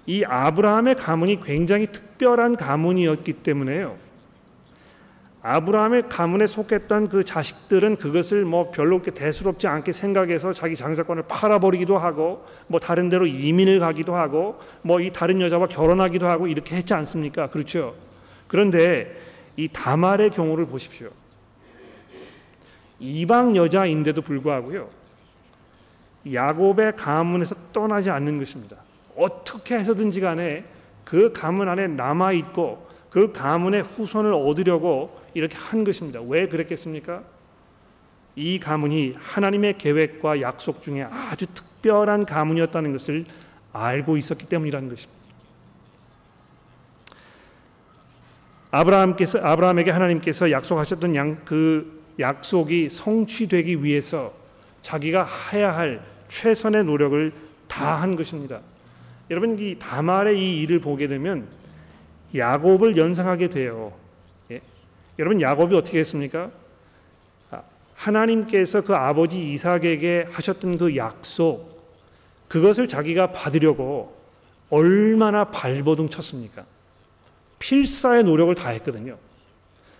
이 0.05 0.23
아브라함의 0.23 0.95
가문이 0.95 1.41
굉장히 1.41 1.87
특별한 1.87 2.55
가문이었기 2.55 3.33
때문에요. 3.33 3.97
아브라함의 5.49 6.09
가문에 6.09 6.45
속했던 6.45 7.07
그 7.07 7.23
자식들은 7.23 7.95
그것을 7.95 8.43
뭐 8.43 8.69
별로 8.69 8.99
그렇게 8.99 9.11
대수롭지 9.17 9.65
않게 9.65 9.93
생각해서 9.93 10.51
자기 10.51 10.75
장사권을 10.75 11.23
팔아버리기도 11.29 11.97
하고 11.97 12.45
뭐 12.67 12.81
다른 12.81 13.07
데로 13.07 13.25
이민을 13.25 13.79
가기도 13.79 14.13
하고 14.13 14.59
뭐 14.81 14.99
이 14.99 15.11
다른 15.13 15.39
여자와 15.39 15.67
결혼하기도 15.67 16.27
하고 16.27 16.47
이렇게 16.47 16.75
했지 16.75 16.93
않습니까? 16.93 17.47
그렇죠. 17.47 17.95
그런데 18.47 19.15
이 19.55 19.69
다말의 19.69 20.31
경우를 20.31 20.65
보십시오. 20.65 21.11
이방 22.99 23.55
여자인데도 23.55 24.23
불구하고요. 24.23 24.89
야곱의 26.33 26.97
가문에서 26.97 27.55
떠나지 27.71 28.09
않는 28.09 28.37
것입니다. 28.37 28.75
어떻게 29.15 29.75
해서든지 29.75 30.19
간에 30.19 30.65
그 31.05 31.31
가문 31.31 31.69
안에 31.69 31.87
남아 31.87 32.33
있고 32.33 32.86
그 33.09 33.31
가문의 33.31 33.83
후손을 33.83 34.33
얻으려고 34.33 35.17
이렇게 35.33 35.57
한 35.57 35.83
것입니다. 35.83 36.19
왜 36.21 36.47
그랬겠습니까? 36.47 37.23
이 38.35 38.59
가문이 38.59 39.15
하나님의 39.17 39.77
계획과 39.77 40.41
약속 40.41 40.81
중에 40.81 41.03
아주 41.03 41.47
특별한 41.47 42.25
가문이었다는 42.25 42.91
것을 42.91 43.25
알고 43.73 44.17
있었기 44.17 44.47
때문이라는 44.47 44.89
것입니다. 44.89 45.17
아브라함께서 48.71 49.39
아브라함에게 49.39 49.91
하나님께서 49.91 50.51
약속하셨던 50.51 51.15
양, 51.15 51.41
그 51.45 52.03
약속이 52.19 52.89
성취되기 52.89 53.83
위해서 53.83 54.33
자기가 54.81 55.27
해야 55.51 55.75
할 55.75 56.01
최선의 56.27 56.83
노력을 56.83 57.31
다 57.67 58.01
한 58.01 58.15
것입니다. 58.15 58.61
여러분 59.29 59.57
이 59.59 59.77
다말의 59.77 60.39
이 60.39 60.61
일을 60.61 60.79
보게 60.79 61.07
되면 61.07 61.47
야곱을 62.35 62.97
연상하게 62.97 63.49
돼요. 63.49 63.93
예? 64.51 64.61
여러분 65.19 65.41
야곱이 65.41 65.75
어떻게 65.75 65.99
했습니까? 65.99 66.51
아, 67.51 67.63
하나님께서 67.95 68.81
그 68.81 68.95
아버지 68.95 69.51
이삭에게 69.53 70.27
하셨던 70.31 70.77
그 70.77 70.95
약속 70.95 71.77
그것을 72.47 72.87
자기가 72.87 73.31
받으려고 73.31 74.15
얼마나 74.69 75.45
발버둥 75.45 76.09
쳤습니까? 76.09 76.65
필사의 77.59 78.23
노력을 78.23 78.53
다 78.55 78.69
했거든요. 78.69 79.17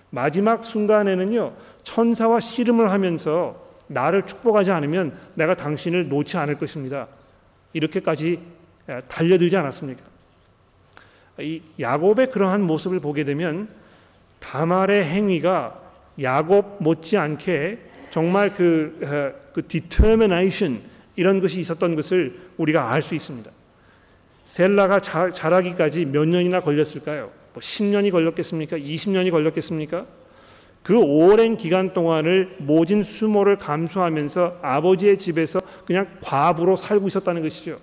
마지막 0.10 0.64
순간에는요 0.64 1.54
천사와 1.84 2.40
씨름을 2.40 2.92
하면서 2.92 3.66
나를 3.88 4.26
축복하지 4.26 4.72
않으면 4.72 5.18
내가 5.36 5.56
당신을 5.56 6.10
놓지 6.10 6.38
않을 6.38 6.58
것입니다. 6.58 7.08
이렇게까지 7.74 8.40
달려들지 9.08 9.56
않았습니까? 9.58 10.04
이 11.40 11.62
야곱의 11.80 12.32
그러한 12.32 12.62
모습을 12.62 13.00
보게 13.00 13.24
되면 13.24 13.68
다말의 14.40 15.04
행위가 15.04 15.80
야곱 16.22 16.78
못지않게 16.80 17.80
정말 18.10 18.54
그, 18.54 19.00
어, 19.04 19.52
그 19.54 19.68
determination 19.68 20.82
이런 21.16 21.40
것이 21.40 21.60
있었던 21.60 21.96
것을 21.96 22.40
우리가 22.58 22.92
알 22.92 23.02
수 23.02 23.16
있습니다. 23.16 23.52
셀라가 24.46 25.02
자, 25.02 25.32
자라기까지 25.32 26.06
몇 26.06 26.26
년이나 26.26 26.62
걸렸을까요? 26.62 27.32
뭐 27.54 27.62
10년이 27.62 28.12
걸렸겠습니까? 28.12 28.78
20년이 28.78 29.32
걸렸겠습니까? 29.32 30.06
그 30.84 30.98
오랜 30.98 31.58
기간 31.58 31.94
동안을 31.94 32.56
모진 32.60 33.04
수모를 33.04 33.58
감수하면서 33.58 34.60
아버지의 34.62 35.18
집에서 35.18 35.60
그냥 35.86 36.08
과부로 36.22 36.78
살고 36.78 37.08
있었다는 37.08 37.42
것이죠. 37.42 37.78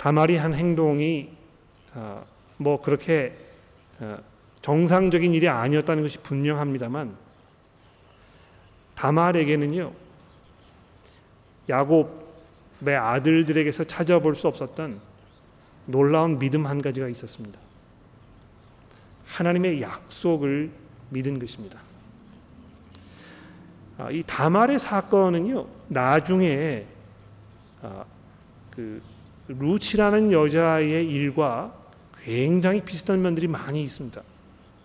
다말이 0.00 0.38
한 0.38 0.54
행동이 0.54 1.28
어, 1.92 2.24
뭐 2.56 2.80
그렇게 2.80 3.36
어, 3.98 4.16
정상적인 4.62 5.34
일이 5.34 5.46
아니었다는 5.46 6.02
것이 6.02 6.16
분명합니다만 6.20 7.14
다말에게는요 8.94 9.92
야곱의 11.68 12.96
아들들에게서 12.96 13.84
찾아볼 13.84 14.36
수 14.36 14.48
없었던 14.48 14.98
놀라운 15.84 16.38
믿음 16.38 16.66
한 16.66 16.80
가지가 16.80 17.06
있었습니다. 17.08 17.60
하나님의 19.26 19.82
약속을 19.82 20.70
믿은 21.10 21.38
것입니다. 21.38 21.78
아, 23.98 24.10
이 24.10 24.22
다말의 24.26 24.78
사건은요 24.78 25.66
나중에 25.88 26.86
아, 27.82 28.02
그 28.70 29.02
루치라는 29.58 30.32
여자의 30.32 31.08
일과 31.08 31.74
굉장히 32.22 32.82
비슷한 32.82 33.20
면들이 33.22 33.48
많이 33.48 33.82
있습니다. 33.82 34.22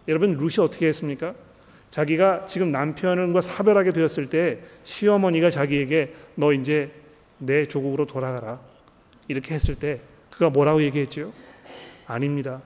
여러분 0.08 0.34
루시 0.34 0.62
어떻게 0.62 0.88
했습니까? 0.88 1.36
자기가 1.92 2.46
지금 2.48 2.72
남편과 2.72 3.42
사별하게 3.42 3.92
되었을 3.92 4.30
때 4.30 4.60
시어머니가 4.84 5.50
자기에게 5.50 6.14
너 6.36 6.52
이제 6.52 6.92
내 7.38 7.68
조국으로 7.68 8.06
돌아가라 8.06 8.60
이렇게 9.28 9.54
했을 9.54 9.76
때 9.76 10.02
그가 10.30 10.50
뭐라고 10.50 10.82
얘기했죠? 10.84 11.32
아닙니다. 12.08 12.62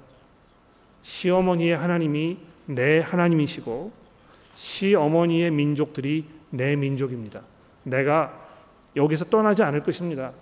시어머니의 1.02 1.76
하나님이 1.78 2.38
내 2.66 3.00
하나님이시고 3.00 3.92
시어머니의 4.56 5.52
민족들이 5.52 6.26
내 6.50 6.76
민족입니다. 6.76 7.42
내가 7.84 8.48
여기서 8.96 9.26
떠나지 9.26 9.64
않을 9.64 9.84
것입니다. 9.84 10.34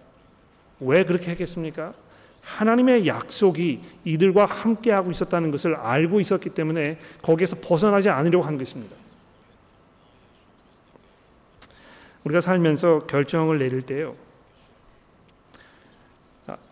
왜 0.80 1.04
그렇게 1.04 1.32
했겠습니까? 1.32 1.94
하나님의 2.42 3.08
약속이 3.08 3.82
이들과 4.06 4.46
함께하고 4.46 5.12
있었다는 5.12 5.52
것을 5.52 5.76
알고 5.76 6.22
있었기 6.22 6.52
때문에 6.52 6.98
거기에서 7.22 7.58
벗어나지 7.62 8.10
않으려고 8.10 8.46
한 8.46 8.58
것입니다. 8.58 8.96
우리가 12.24 12.42
살면서 12.42 13.06
결정을 13.08 13.60
내릴 13.60 13.82
때요. 13.82 14.16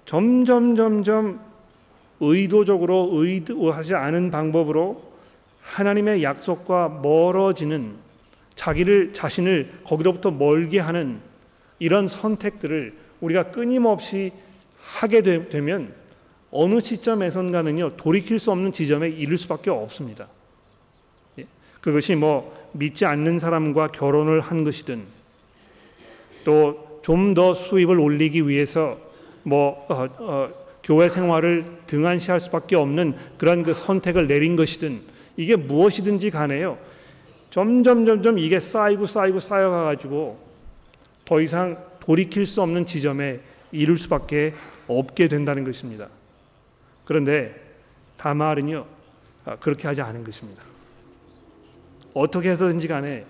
점점 0.06 0.76
점점 0.76 1.40
의도적으로 2.20 3.10
의도하지 3.14 3.96
않은 3.96 4.32
방법으로 4.32 5.16
하나님의 5.62 6.24
약속과 6.24 7.00
멀어지는 7.02 7.96
자기를 8.56 9.14
자신을 9.14 9.82
거기로부터 9.84 10.32
멀게 10.32 10.80
하는 10.80 11.20
이런 11.80 12.08
선택들을 12.08 13.05
우리가 13.26 13.52
끊임없이 13.52 14.32
하게 14.82 15.22
되 15.22 15.62
면 15.62 15.94
어느 16.52 16.80
시점에선가는요 16.80 17.98
돌이킬 17.98 18.40
수 18.40 18.52
없는 18.52 18.72
지점에 18.72 19.10
이를 19.10 19.38
수밖에 19.38 19.70
없습니다. 19.70 20.28
예? 21.40 21.46
그것이 21.82 22.16
뭐 22.16 22.56
믿지 22.72 23.06
않는 23.06 23.40
사람과 23.40 23.92
결혼을 23.92 24.40
한 24.42 24.64
것이든 24.64 25.04
또 26.46 26.86
좀 27.06 27.36
더 27.36 27.54
수입을 27.54 28.00
올리기 28.00 28.48
위해서 28.48 28.98
뭐 29.44 29.86
어, 29.90 30.08
어, 30.18 30.50
교회 30.84 31.08
생활을 31.08 31.64
등한시할 31.86 32.40
수밖에 32.40 32.76
없는 32.76 33.14
그런 33.38 33.62
그 33.62 33.76
선택을 33.76 34.26
내린 34.26 34.56
것이든 34.56 35.02
이게 35.38 35.56
무엇이든지 35.56 36.32
간에요. 36.32 36.80
점점 37.52 38.08
점점 38.08 38.40
이게 38.40 38.60
쌓이고 38.60 39.06
쌓이고 39.06 39.40
쌓여가 39.40 39.84
가지고 39.84 40.40
더 41.26 41.40
이상 41.40 41.78
돌이킬 42.06 42.46
수 42.46 42.62
없는 42.62 42.86
지점에 42.86 43.40
이를 43.72 43.98
수밖에 43.98 44.54
없게 44.88 45.28
된다는 45.28 45.64
것입니다. 45.64 46.08
그런데 47.04 47.56
다말은요 48.18 48.86
아, 49.46 49.56
그렇게 49.58 49.88
하지 49.88 50.02
않은 50.02 50.24
것입니다. 50.24 50.62
어떻게 52.14 52.50
해서든지 52.50 52.88
간에 52.88 53.26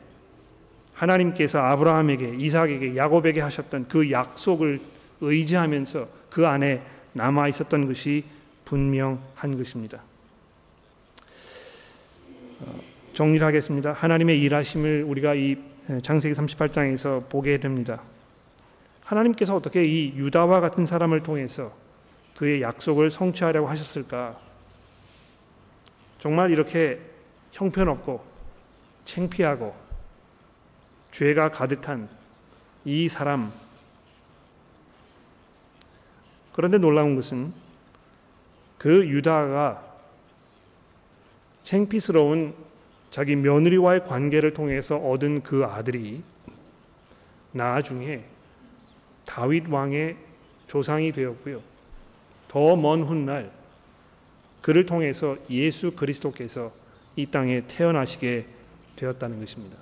하나님께서 0.94 1.60
아브라함에게 1.60 2.36
이삭에게 2.38 2.96
야곱에게 2.96 3.42
하셨던 3.42 3.88
그 3.88 4.12
약속을 4.12 4.80
의지하면서 5.22 6.08
그 6.30 6.46
안에 6.46 6.82
남아 7.14 7.48
있었던 7.50 7.88
것이 7.88 8.24
분명한 8.66 9.58
것입니다. 9.58 10.02
어, 12.60 12.82
정리하겠습니다. 13.14 13.94
하나님의 13.94 14.42
일하심을 14.42 15.04
우리가 15.04 15.36
이 15.36 15.58
장세기 16.02 16.34
38장에서 16.36 17.28
보게 17.30 17.58
됩니다. 17.60 18.02
하나님께서 19.06 19.56
어떻게 19.56 19.86
이 19.86 20.14
유다와 20.16 20.60
같은 20.62 20.86
사람을 20.86 21.24
통해서 21.24 21.72
그의 22.36 22.62
약속을 22.62 23.12
성취하려고 23.12 23.68
하셨을까? 23.68 24.38
정말 26.20 26.52
이렇게 26.52 27.00
형편없고 27.52 28.24
창피하고 29.06 29.76
죄가 31.12 31.52
가득한 31.52 32.10
이 32.84 33.08
사람 33.08 33.54
그런데 36.52 36.78
놀라운 36.78 37.16
것은 37.16 37.54
그 38.78 39.08
유다가 39.08 39.84
창피스러운 41.64 42.56
자기 43.12 43.36
며느리와의 43.36 44.04
관계를 44.06 44.54
통해서 44.54 44.98
얻은 44.98 45.44
그 45.44 45.64
아들이 45.64 46.24
나중에 47.52 48.35
다윗 49.26 49.68
왕의 49.70 50.18
조상이 50.68 51.12
되었고요. 51.12 51.62
더 52.48 52.76
먼 52.76 53.04
훗날 53.04 53.52
그를 54.62 54.86
통해서 54.86 55.38
예수 55.50 55.92
그리스도께서 55.92 56.72
이 57.16 57.26
땅에 57.26 57.62
태어나시게 57.68 58.46
되었다는 58.96 59.40
것입니다. 59.40 59.78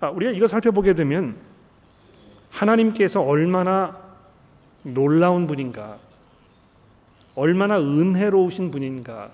아, 0.00 0.10
우리가 0.10 0.32
이거 0.32 0.46
살펴보게 0.46 0.94
되면 0.94 1.36
하나님께서 2.50 3.22
얼마나 3.22 3.98
놀라운 4.82 5.46
분인가, 5.46 5.98
얼마나 7.34 7.78
은혜로우신 7.80 8.70
분인가, 8.70 9.30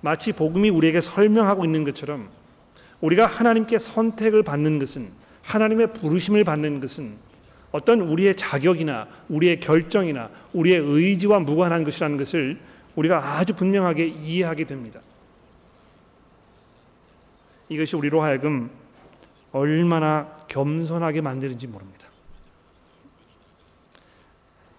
마치 0.00 0.32
복음이 0.32 0.70
우리에게 0.70 1.00
설명하고 1.00 1.64
있는 1.64 1.84
것처럼 1.84 2.28
우리가 3.00 3.26
하나님께 3.26 3.78
선택을 3.78 4.42
받는 4.42 4.78
것은 4.78 5.10
하나님의 5.46 5.92
부르심을 5.92 6.44
받는 6.44 6.80
것은 6.80 7.16
어떤 7.70 8.00
우리의 8.00 8.36
자격이나 8.36 9.06
우리의 9.28 9.60
결정이나 9.60 10.30
우리의 10.52 10.78
의지와 10.78 11.40
무관한 11.40 11.84
것이라는 11.84 12.16
것을 12.16 12.58
우리가 12.96 13.38
아주 13.38 13.54
분명하게 13.54 14.06
이해하게 14.06 14.64
됩니다. 14.64 15.00
이것이 17.68 17.96
우리로 17.96 18.22
하여금 18.22 18.70
얼마나 19.52 20.36
겸손하게 20.48 21.20
만드는지 21.20 21.66
모릅니다. 21.66 22.08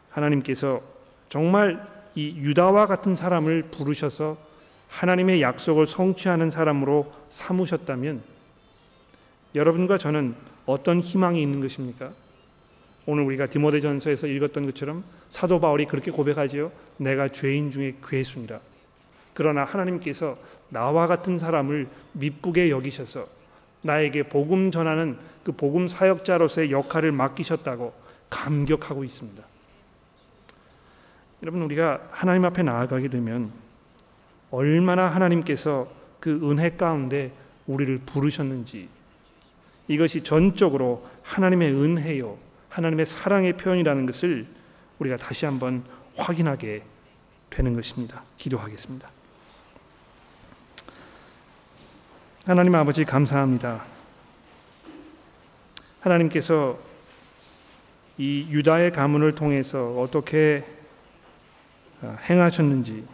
하나님께서 0.09 0.81
정말 1.29 1.85
이 2.15 2.35
유다와 2.37 2.87
같은 2.87 3.15
사람을 3.15 3.63
부르셔서 3.63 4.37
하나님의 4.89 5.41
약속을 5.41 5.85
성취하는 5.85 6.49
사람으로 6.49 7.13
삼으셨다면 7.29 8.23
여러분과 9.53 9.97
저는 9.97 10.35
어떤 10.67 10.99
희망이 10.99 11.41
있는 11.41 11.61
것입니까? 11.61 12.11
오늘 13.07 13.23
우리가 13.23 13.47
디모데전서에서 13.47 14.27
읽었던 14.27 14.65
것처럼 14.65 15.03
사도 15.29 15.59
바울이 15.59 15.85
그렇게 15.85 16.11
고백하지요. 16.11 16.71
내가 16.97 17.29
죄인 17.29 17.71
중에 17.71 17.95
괴순이라. 18.05 18.59
그러나 19.33 19.63
하나님께서 19.63 20.37
나와 20.69 21.07
같은 21.07 21.37
사람을 21.37 21.87
미쁘게 22.11 22.69
여기셔서 22.69 23.27
나에게 23.81 24.23
복음 24.23 24.69
전하는 24.71 25.17
그 25.43 25.53
복음 25.53 25.87
사역자로서의 25.87 26.71
역할을 26.71 27.13
맡기셨다고 27.13 27.93
감격하고 28.29 29.03
있습니다. 29.05 29.43
여러분 31.43 31.61
우리가 31.61 32.09
하나님 32.11 32.43
앞에 32.43 32.63
나아가게 32.63 33.07
되면 33.07 33.51
얼마나 34.51 35.05
하나님께서 35.07 35.87
그 36.19 36.31
은혜 36.49 36.71
가운데 36.71 37.31
우리를 37.67 37.99
부르셨는지 38.05 38.89
이것이 39.87 40.23
전적으로 40.23 41.07
하나님의 41.23 41.71
은혜요 41.71 42.37
하나님의 42.69 43.05
사랑의 43.05 43.53
표현이라는 43.53 44.05
것을 44.05 44.45
우리가 44.99 45.17
다시 45.17 45.45
한번 45.45 45.83
확인하게 46.15 46.83
되는 47.49 47.75
것입니다. 47.75 48.23
기도하겠습니다. 48.37 49.09
하나님 52.45 52.75
아버지 52.75 53.03
감사합니다. 53.03 53.83
하나님께서 56.01 56.79
이 58.17 58.47
유다의 58.49 58.91
가문을 58.91 59.35
통해서 59.35 59.91
어떻게 59.99 60.65
어, 62.01 62.15
행하셨는지 62.29 63.05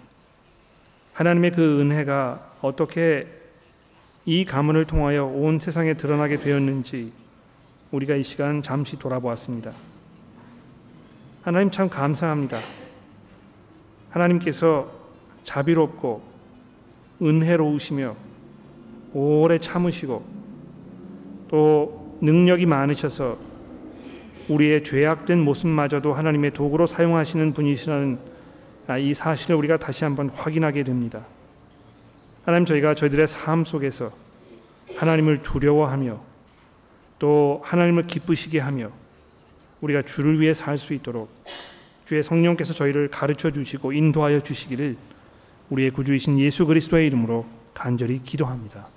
하나님의 1.14 1.52
그 1.52 1.82
은혜가 1.82 2.58
어떻게 2.62 3.28
이 4.26 4.46
가문을 4.46 4.86
통하여 4.86 5.26
온 5.26 5.60
세상에 5.60 5.96
드러나게 5.96 6.38
되었는지 6.40 7.12
우리가 7.92 8.16
이 8.16 8.24
시간 8.24 8.62
잠시 8.62 8.98
돌아보았습니다. 8.98 9.72
하나님 11.42 11.72
참 11.72 11.90
감사합니다. 11.90 12.58
하나님께서 14.12 14.90
자비롭고 15.44 16.22
은혜로우시며 17.22 18.16
오래 19.14 19.60
참으시고 19.60 20.26
또 21.50 22.18
능력이 22.22 22.66
많으셔서 22.66 23.38
우리의 24.48 24.84
죄악된 24.84 25.40
모습마저도 25.40 26.14
하나님의 26.14 26.52
도구로 26.52 26.88
사용하시는 26.88 27.54
분이시라는 27.54 28.20
이 29.00 29.14
사실을 29.14 29.56
우리가 29.58 29.78
다시 29.78 30.04
한번 30.04 30.30
확인하게 30.30 30.84
됩니다. 30.84 31.26
하나님 32.46 32.66
저희가 32.66 32.94
저희들의 32.96 33.28
삶 33.28 33.64
속에서 33.64 34.12
하나님을 34.96 35.44
두려워하며 35.44 36.22
또 37.20 37.62
하나님을 37.64 38.08
기쁘시게 38.08 38.60
하며 38.60 38.92
우리가 39.82 40.02
주를 40.02 40.40
위해 40.40 40.54
살 40.54 40.78
수 40.78 40.94
있도록 40.94 41.30
주의 42.06 42.22
성령께서 42.22 42.74
저희를 42.74 43.10
가르쳐 43.10 43.50
주시고 43.52 43.94
인도하여 43.94 44.42
주시기를 44.42 44.98
우리의 45.70 45.92
구주이신 45.92 46.38
예수 46.40 46.66
그리스도의 46.66 47.08
이름으로 47.08 47.46
간절히 47.74 48.20
기도합니다. 48.22 48.88